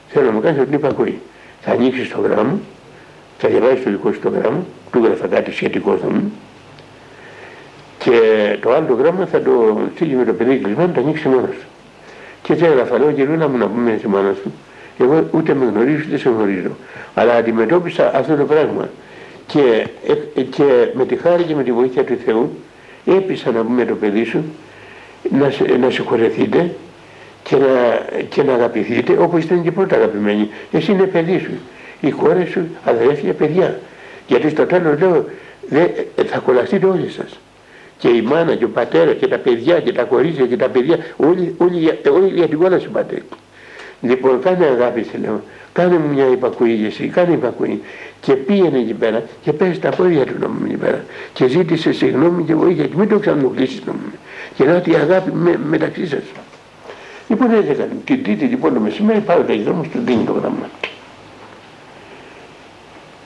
Θέλω 0.09 0.27
να 0.27 0.33
μου 0.33 0.41
κάνει 0.41 0.59
αυτήν 0.59 0.79
την 0.79 0.89
υπακοή. 0.89 1.21
Θα 1.61 1.71
ανοίξεις 1.71 2.09
το 2.09 2.21
γράμμα, 2.21 2.59
θα 3.39 3.49
διαβάσει 3.49 3.83
το 3.83 3.91
δικός 3.91 4.15
σου 4.15 4.21
το 4.21 4.29
γράμμα, 4.29 4.65
του 4.93 4.99
έγραφα 5.05 5.27
κάτι 5.27 5.53
σχετικό 5.53 5.97
θα 5.97 6.11
μου, 6.11 6.33
και 7.99 8.21
το 8.61 8.73
άλλο 8.73 8.87
το 8.87 8.95
γράμμα 8.95 9.27
θα 9.27 9.41
το 9.41 9.79
στείλει 9.95 10.15
με 10.15 10.25
το 10.25 10.33
παιδί 10.33 10.57
κλεισμένο, 10.57 10.93
το 10.95 11.01
ανοίξει 11.01 11.29
μόνος 11.29 11.55
σου. 11.61 11.67
Και 12.43 12.53
έτσι 12.53 12.65
έγραφα, 12.65 12.99
λέω 12.99 13.13
και 13.13 13.25
να 13.25 13.49
μου 13.49 13.57
να 13.57 13.67
πούμε 13.67 13.95
στη 13.99 14.09
μάνα 14.09 14.35
σου, 14.43 14.53
εγώ 14.99 15.29
ούτε 15.31 15.55
με 15.55 15.65
γνωρίζω 15.65 16.05
ούτε 16.09 16.19
σε 16.19 16.29
γνωρίζω. 16.29 16.71
Αλλά 17.15 17.35
αντιμετώπισα 17.35 18.15
αυτό 18.15 18.37
το 18.37 18.45
πράγμα. 18.45 18.89
Και, 19.47 19.87
ε, 20.37 20.43
και 20.43 20.65
με 20.95 21.07
τη 21.07 21.17
χάρη 21.17 21.43
και 21.43 21.55
με 21.55 21.63
τη 21.63 21.73
βοήθεια 21.73 22.05
του 22.05 22.19
Θεού 22.25 22.59
έπεισα 23.07 23.51
να 23.51 23.63
πούμε 23.63 23.85
το 23.85 23.95
παιδί 23.95 24.25
σου 24.25 24.45
να, 25.31 25.53
να 25.81 25.91
συγχωρεθείτε 25.91 26.75
και 27.43 27.57
να, 27.57 27.67
και 28.29 28.43
να 28.43 28.53
αγαπηθείτε 28.53 29.17
όπως 29.19 29.45
ήταν 29.45 29.63
και 29.63 29.71
πρώτα 29.71 29.97
αγαπημένοι. 29.97 30.51
Εσύ 30.73 30.93
είναι 30.93 31.03
παιδί 31.03 31.39
σου. 31.39 31.51
Οι 32.01 32.11
κόρες 32.11 32.49
σου, 32.49 32.67
αδερφια, 32.85 33.33
παιδιά. 33.33 33.81
Γιατί 34.27 34.49
στο 34.49 34.67
τέλος 34.67 35.01
λέω 35.01 35.25
δε, 35.69 35.87
θα 36.27 36.39
κολλαστείτε 36.39 36.87
όλοι 36.87 37.11
σας. 37.11 37.39
Και 37.99 38.09
η 38.09 38.23
μάνα 38.23 38.55
και 38.55 38.65
ο 38.65 38.69
πατέρας 38.69 39.17
και 39.21 39.27
τα 39.27 39.39
παιδιά 39.39 39.81
και 39.81 39.93
τα 39.93 40.03
κορίτσια 40.03 40.47
και 40.47 40.57
τα 40.57 40.69
παιδιά 40.69 40.99
όλοι, 41.17 41.55
όλοι, 41.59 41.99
όλοι 42.13 42.29
για 42.35 42.49
την 42.49 42.59
κόλαση 42.59 42.89
πατέρα. 42.89 43.23
Λοιπόν, 44.01 44.41
κάνε 44.41 44.65
αγάπη, 44.67 45.03
σε 45.03 45.19
λέω. 45.19 45.43
Κάνε 45.73 45.99
μου 45.99 46.15
μια 46.15 46.27
υπακοή 46.27 46.73
για 46.73 46.87
εσύ, 46.87 47.07
κάνε 47.07 47.33
υπακοή. 47.33 47.83
Και 48.21 48.33
πήγαινε 48.33 48.79
εκεί 48.79 48.95
πέρα 48.95 49.23
και 49.43 49.53
πέσει 49.53 49.81
τα 49.81 49.89
πόδια 49.89 50.25
του 50.25 50.35
νόμου 50.41 50.59
εκεί 50.65 50.77
πέρα. 50.77 51.05
Και 51.33 51.49
ζήτησε 51.49 51.93
συγγνώμη 51.93 52.45
και 52.45 52.55
βοήθεια 52.55 52.87
και 52.87 52.95
μην 52.97 53.09
το 53.09 53.19
ξανοκλήσει 53.19 53.83
νόμου. 53.87 54.01
Και 54.55 54.65
να 54.65 54.77
ότι 54.77 54.95
αγάπη 54.95 55.33
με, 55.33 55.61
μεταξύ 55.69 56.07
σας. 56.07 56.23
Λοιπόν, 57.29 57.51
έτσι 57.51 57.71
έκανε. 57.71 57.91
Την 58.05 58.23
τρίτη 58.23 58.45
λοιπόν 58.45 58.75
το 58.75 58.81
μεσημέρι 58.81 59.21
πάω 59.21 59.39
τα 59.39 59.55
δρόμο 59.65 59.83
του 59.83 60.01
δίνει 60.05 60.25
το 60.25 60.33
γράμμα. 60.33 60.69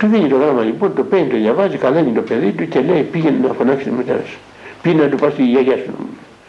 Του 0.02 0.08
δίνει 0.08 0.28
το 0.28 0.36
γράμμα 0.36 0.62
λοιπόν, 0.62 0.94
το 0.94 1.04
παίρνει, 1.04 1.28
το 1.28 1.36
διαβάζει, 1.36 1.76
καλένει 1.76 2.12
το 2.12 2.20
παιδί 2.20 2.52
του 2.52 2.68
και 2.68 2.80
λέει 2.80 3.02
πήγαινε 3.02 3.46
να 3.46 3.52
φωνάξει 3.52 3.84
τη 3.84 3.90
μητέρα 3.90 4.22
σου. 4.26 4.38
Πήγαινε 4.82 5.02
να 5.02 5.08
του 5.08 5.16
πα 5.16 5.30
στη 5.30 5.42
γιαγιά 5.44 5.76
σου. 5.76 5.92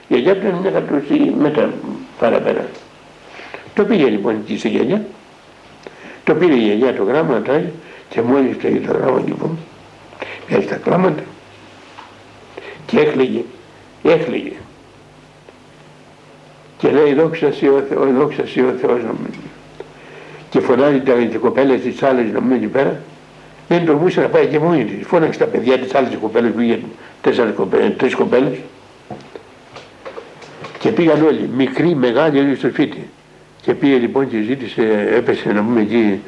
Η 0.07 0.13
γιαγιά 0.13 0.35
του 0.35 0.47
είναι 0.47 0.59
μια 0.61 0.71
κατρούση 0.71 1.33
μετά 1.39 1.69
παραπέρα. 2.19 2.65
Το 3.73 3.83
πήγε 3.83 4.05
λοιπόν 4.05 4.35
εκεί 4.35 4.57
στη 4.57 4.69
γιαγιά, 4.69 5.05
το 6.23 6.33
πήρε 6.35 6.53
η 6.53 6.57
γιαγιά 6.57 6.93
το 6.93 7.03
γράμμα 7.03 7.41
και 8.09 8.21
μόλις 8.21 8.57
το 8.57 8.67
είδε 8.67 8.87
το 8.87 8.97
γράμμα 8.97 9.21
λοιπόν, 9.25 9.57
πιάσει 10.45 10.67
τα 10.67 10.75
κλάματα 10.75 11.23
και 12.85 12.99
έκλαιγε, 12.99 13.43
έκλαιγε. 14.03 14.53
Και 16.77 16.91
λέει 16.91 17.13
δόξα 17.13 17.51
σοι 17.51 17.67
ο 17.67 17.83
Θεός, 17.89 18.13
δόξα 18.13 18.45
σοι 18.45 18.59
ο 18.59 18.73
Θεός 18.81 19.01
νομίζω. 19.01 19.39
Και 20.49 20.59
φωνάζει 20.59 21.01
τα 21.01 21.37
κοπέλες 21.39 21.81
της 21.81 22.03
άλλες 22.03 22.31
νομίζω 22.31 22.55
εκεί 22.55 22.67
πέρα, 22.67 23.01
δεν 23.73 23.85
τολμούσε 23.85 24.21
να 24.21 24.27
πάει 24.27 24.45
και 24.45 24.59
μόνη 24.59 24.85
της. 24.85 25.07
Φώναξε 25.07 25.39
τα 25.39 25.45
παιδιά 25.45 25.77
της 25.77 25.95
άλλες 25.95 26.17
κοπέλες 26.21 26.51
που 26.51 26.59
είχε 26.59 26.79
τέσσερις 27.21 27.53
κοπέλες, 27.55 27.95
τρεις 27.97 28.15
κοπέλες 28.15 28.57
και 30.79 30.89
πήγαν 30.89 31.21
όλοι, 31.25 31.49
μικροί, 31.55 31.95
μεγάλοι 31.95 32.39
όλοι 32.39 32.55
στο 32.55 32.67
σπίτι. 32.67 33.09
Και 33.61 33.73
πήγε 33.73 33.95
λοιπόν 33.95 34.29
και 34.29 34.41
ζήτησε, 34.41 34.81
έπεσε 35.15 35.51
να 35.51 35.63
πούμε 35.63 35.81
εκεί, 35.81 36.21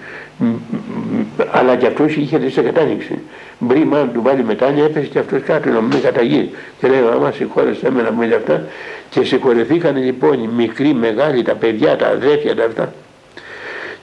αλλά 1.51 1.75
και 1.75 1.85
αυτός 1.87 2.15
είχε 2.15 2.49
σε 2.49 2.61
κατάνοιξη. 2.61 3.19
Μπρί 3.59 3.85
μάλλον 3.85 4.13
του 4.13 4.21
βάλει 4.21 4.43
μετάνια, 4.43 4.83
έπεσε 4.83 5.07
και 5.07 5.19
αυτός 5.19 5.41
κάτω 5.41 5.69
να 5.69 5.81
μην 5.81 6.01
καταγεί. 6.01 6.51
Και 6.79 6.87
λέει, 6.87 6.99
άμα 7.13 7.31
συγχώρεσαι 7.31 7.91
με 7.91 8.01
να 8.01 8.09
πούμε 8.09 8.35
αυτά. 8.35 8.65
Και 9.09 9.23
συγχωρεθήκαν 9.23 9.97
λοιπόν 9.97 10.43
οι 10.43 10.49
μικροί, 10.55 10.93
μεγάλοι, 10.93 11.43
τα 11.43 11.55
παιδιά, 11.55 11.95
τα 11.95 12.07
αδέρφια, 12.07 12.55
τα 12.55 12.63
αυτά. 12.63 12.93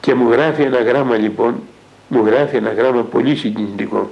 Και 0.01 0.15
μου 0.15 0.31
γράφει 0.31 0.63
ένα 0.63 0.83
γράμμα 0.83 1.17
λοιπόν, 1.17 1.63
μου 2.13 2.27
γράφει 2.27 2.57
ένα 2.57 2.73
γράμμα 2.73 3.03
πολύ 3.03 3.37
συγκινητικό. 3.37 4.11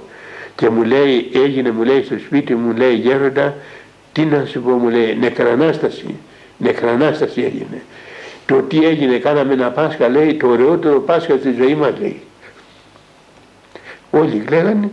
Και 0.55 0.69
μου 0.69 0.83
λέει, 0.83 1.29
έγινε 1.33 1.71
μου 1.71 1.83
λέει 1.83 2.03
στο 2.03 2.17
σπίτι 2.19 2.55
μου, 2.55 2.75
λέει 2.75 2.93
γέροντα, 2.93 3.55
τι 4.11 4.25
να 4.25 4.45
σου 4.45 4.61
πω 4.61 4.69
μου 4.69 4.89
λέει, 4.89 5.17
νεκρανάσταση, 5.19 6.15
νεκρανάσταση 6.57 7.41
έγινε. 7.41 7.81
Το 8.45 8.61
τι 8.61 8.85
έγινε, 8.85 9.17
κάναμε 9.17 9.53
ένα 9.53 9.69
Πάσχα, 9.69 10.07
λέει, 10.07 10.33
το 10.33 10.47
ωραιότερο 10.47 10.99
Πάσχα 10.99 11.37
στη 11.37 11.51
ζωή 11.51 11.75
μας, 11.75 11.91
λέει. 11.99 12.21
Όλοι 14.11 14.37
κλαίγανε, 14.45 14.91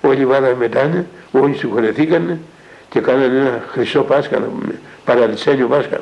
όλοι 0.00 0.26
βάλαμε 0.26 0.54
μετάνε, 0.54 1.06
όλοι 1.32 1.54
συγχωρεθήκανε 1.54 2.38
και 2.90 3.00
κάνανε 3.00 3.38
ένα 3.38 3.64
χρυσό 3.68 4.02
Πάσχα, 4.02 4.38
να 4.38 4.46
πούμε, 4.46 4.80
παραδεισένιο 5.04 5.66
Πάσχα. 5.66 6.00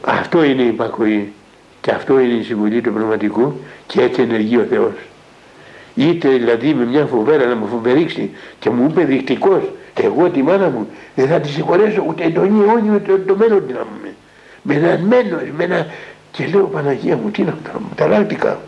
Αυτό 0.00 0.42
είναι 0.42 0.62
η 0.62 0.66
υπακοή 0.66 1.32
και 1.80 1.90
αυτό 1.90 2.18
είναι 2.20 2.34
η 2.34 2.42
συμβουλή 2.42 2.80
του 2.80 2.92
πνευματικού 2.92 3.60
και 3.86 4.00
έτσι 4.00 4.20
ενεργεί 4.20 4.56
ο 4.56 4.66
Θεός. 4.70 4.92
Είτε 5.94 6.28
δηλαδή 6.28 6.74
με 6.74 6.84
μια 6.84 7.06
φοβέρα 7.06 7.46
να 7.46 7.54
μου 7.54 7.66
φοβερίξει 7.66 8.30
και 8.58 8.70
μου 8.70 8.86
είπε 8.90 9.04
δεικτικός, 9.04 9.62
εγώ 10.02 10.30
τη 10.30 10.42
μάνα 10.42 10.68
μου 10.68 10.88
δεν 11.14 11.26
θα 11.28 11.40
τη 11.40 11.48
συγχωρέσω 11.48 12.04
ούτε 12.08 12.28
τον 12.28 12.62
αιώνιο 12.62 13.00
το, 13.06 13.18
το 13.18 13.36
μέλλον 13.36 13.64
να 13.68 13.78
μου 13.78 14.14
μενασμένος, 14.66 15.42
με 15.56 15.64
ένα... 15.64 15.86
Και 16.30 16.46
λέω 16.46 16.64
Παναγία 16.64 17.16
μου 17.16 17.30
τι 17.30 17.42
είναι 17.42 17.50
αυτό, 17.50 17.80
ταράχτηκα. 17.94 18.60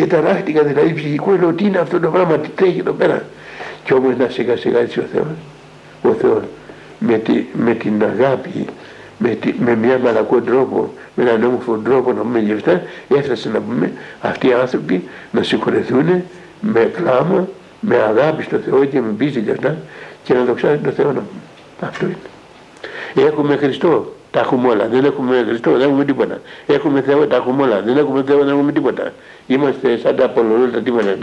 Ε, 0.00 0.06
ταράχτηκα 0.06 0.62
δηλαδή 0.62 0.94
ψυχικό, 0.94 1.36
λέω 1.40 1.52
τι 1.52 1.64
είναι 1.64 1.78
αυτό 1.78 2.00
το 2.00 2.08
πράγμα, 2.08 2.38
τι 2.38 2.48
τρέχει 2.48 2.78
εδώ 2.78 2.92
πέρα. 2.92 3.24
Και 3.84 3.94
όμως 3.94 4.16
να 4.16 4.28
σιγά 4.28 4.56
σιγά 4.56 4.78
έτσι 4.78 4.98
ο 4.98 5.04
Θεός, 5.12 5.26
ο 6.02 6.12
Θεός 6.12 6.42
με, 6.98 7.18
τη, 7.18 7.44
με 7.52 7.74
την 7.74 8.02
αγάπη, 8.02 8.64
με, 9.18 9.28
τη, 9.28 9.54
με 9.58 9.74
μια 9.74 9.98
μαλακό 9.98 10.40
τρόπο, 10.40 10.92
με 11.14 11.22
έναν 11.22 11.44
όμορφο 11.44 11.76
τρόπο 11.76 12.12
να 12.12 12.20
πούμε 12.20 12.52
αυτά, 12.52 12.82
έφτασε 13.16 13.48
να 13.48 13.60
πούμε 13.60 13.92
αυτοί 14.20 14.48
οι 14.48 14.52
άνθρωποι 14.52 15.08
να 15.30 15.42
συγχωρεθούν 15.42 16.22
με 16.60 16.92
κλάμα, 16.96 17.48
με 17.80 17.96
αγάπη 17.96 18.42
στο 18.42 18.56
Θεό 18.56 18.84
και 18.84 19.00
με 19.00 19.12
πίστη 19.18 19.40
και 19.40 19.50
αυτά 19.50 19.76
και 20.22 20.34
να 20.34 20.44
δοξάζει 20.44 20.78
τον 20.78 20.92
Θεό 20.92 21.12
να 21.12 21.22
Αυτό 21.80 22.04
είναι. 22.04 23.26
Έχουμε 23.26 23.56
Χριστό, 23.56 24.14
τα 24.30 24.40
έχουμε 24.40 24.68
όλα. 24.68 24.88
Δεν 24.88 25.04
έχουμε 25.04 25.44
Χριστό, 25.48 25.70
δεν 25.70 25.80
έχουμε 25.80 26.04
τίποτα. 26.04 26.40
Έχουμε 26.66 27.00
Θεό, 27.00 27.26
τα 27.26 27.36
έχουμε 27.36 27.62
όλα. 27.62 27.82
Δεν 27.82 27.96
έχουμε 27.96 28.22
Θεό, 28.22 28.38
δεν 28.38 28.48
έχουμε 28.48 28.72
τίποτα. 28.72 29.12
Είμαστε 29.46 29.98
σαν 29.98 30.16
τα 30.16 30.24
απολωρούλα 30.24 30.78
τίποτα. 30.78 31.16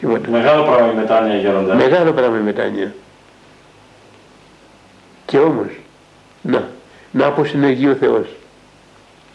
τίποτα. 0.00 0.30
Μεγάλο 0.30 0.62
πράγμα 0.62 0.92
η 0.92 0.96
μετάνοια 0.96 1.36
γέροντα. 1.36 1.74
Μεγάλο 1.74 2.12
πράγμα 2.12 2.38
η 2.38 2.42
μετάνοια. 2.42 2.94
Και 5.24 5.38
όμως, 5.38 5.80
να, 6.42 6.68
να 7.12 7.32
πως 7.32 7.52
είναι 7.52 7.66
Αγίο 7.66 7.94
Θεός. 7.94 8.26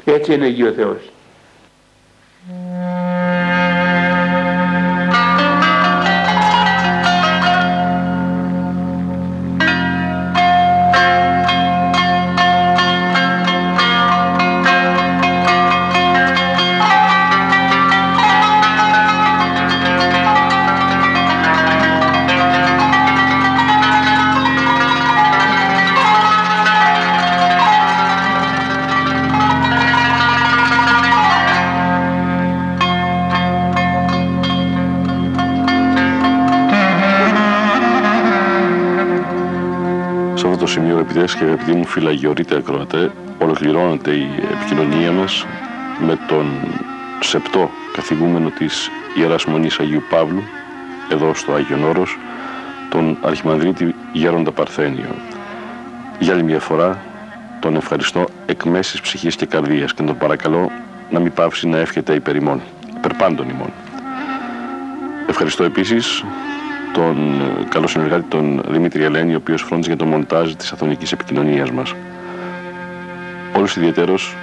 Έτσι 0.04 0.34
είναι 0.34 0.46
Αγίο 0.46 0.72
Θεός. 0.72 0.98
Και 41.44 41.50
αγαπητοί 41.50 41.74
μου 41.74 41.86
φυλαγιορείτε 41.86 42.56
ακροατέ, 42.56 43.12
ολοκληρώνεται 43.40 44.12
η 44.12 44.28
επικοινωνία 44.52 45.12
μας 45.12 45.46
με 46.00 46.20
τον 46.28 46.46
σεπτό 47.20 47.70
καθηγούμενο 47.94 48.50
της 48.50 48.90
Ιεράς 49.18 49.46
Μονής 49.46 49.80
Αγίου 49.80 50.04
Παύλου, 50.10 50.44
εδώ 51.12 51.34
στο 51.34 51.54
Άγιον 51.54 51.84
Όρος, 51.84 52.18
τον 52.90 53.18
Αρχιμανδρίτη 53.22 53.96
Γέροντα 54.14 54.52
Παρθένιο. 54.52 55.16
Για 56.20 56.34
άλλη 56.34 56.44
μια 56.44 56.60
φορά 56.60 57.02
τον 57.60 57.76
ευχαριστώ 57.76 58.26
εκ 58.46 58.64
μέσης 58.64 59.02
ψυχής 59.02 59.36
και 59.36 59.46
καρδίας 59.46 59.94
και 59.94 60.04
τον 60.04 60.18
παρακαλώ 60.18 60.72
να 61.10 61.20
μην 61.20 61.34
πάυσει 61.34 61.68
να 61.68 61.78
εύχεται 61.78 62.14
υπερ 62.14 62.36
ημών, 62.36 62.62
υπερ 62.98 63.14
πάντων 63.14 63.50
ημών. 63.50 63.74
Ευχαριστώ 65.28 65.64
επίσης 65.64 66.24
τον 66.94 67.42
ε, 67.42 67.64
καλό 67.70 67.88
συνεργάτη 67.88 68.26
τον 68.28 68.64
Δημήτρη 68.68 69.04
Ελένη, 69.04 69.34
ο 69.34 69.38
οποίος 69.38 69.62
φρόντιζε 69.62 69.88
για 69.88 69.98
το 69.98 70.06
μοντάζ 70.06 70.54
της 70.54 70.72
αθωνικής 70.72 71.12
επικοινωνίας 71.12 71.72
μας. 71.72 71.96
Όλους 73.56 73.76
ιδιαίτερος, 73.76 74.36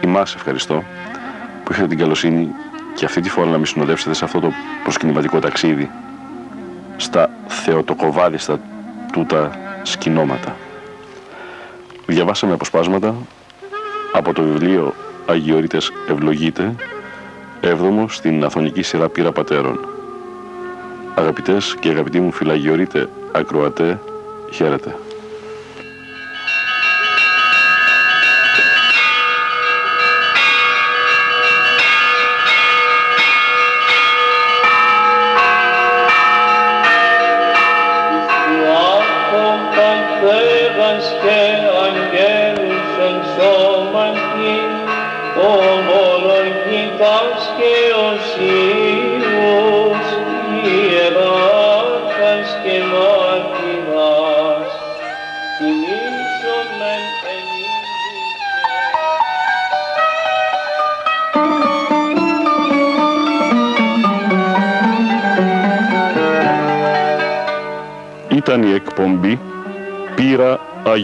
εμάς 0.00 0.34
ευχαριστώ, 0.34 0.82
που 1.64 1.72
είχατε 1.72 1.86
την 1.86 1.98
καλοσύνη 1.98 2.48
και 2.94 3.04
αυτή 3.04 3.20
τη 3.20 3.30
φορά 3.30 3.50
να 3.50 3.58
με 3.58 3.66
συνοδεύσετε 3.66 4.14
σε 4.14 4.24
αυτό 4.24 4.40
το 4.40 4.52
προσκυνηματικό 4.82 5.38
ταξίδι, 5.38 5.90
στα 6.96 7.30
θεοτοκοβάδιστα 7.46 8.60
τούτα 9.12 9.50
σκηνώματα. 9.82 10.56
Διαβάσαμε 12.06 12.52
αποσπάσματα 12.52 13.14
από 14.12 14.32
το 14.32 14.42
βιβλίο 14.42 14.94
Αγιορείτες 15.26 15.92
Ευλογείτε, 16.10 16.74
έβδομο 17.60 18.08
στην 18.08 18.44
Αθωνική 18.44 18.82
Σειρά 18.82 19.08
Πύρα 19.08 19.32
Πατέρων, 19.32 19.87
Αγαπητές 21.18 21.76
και 21.80 21.88
αγαπητοί 21.88 22.20
μου 22.20 22.32
φυλαγιορείτε 22.32 23.08
ακροατέ, 23.32 24.00
χαίρετε. 24.52 24.94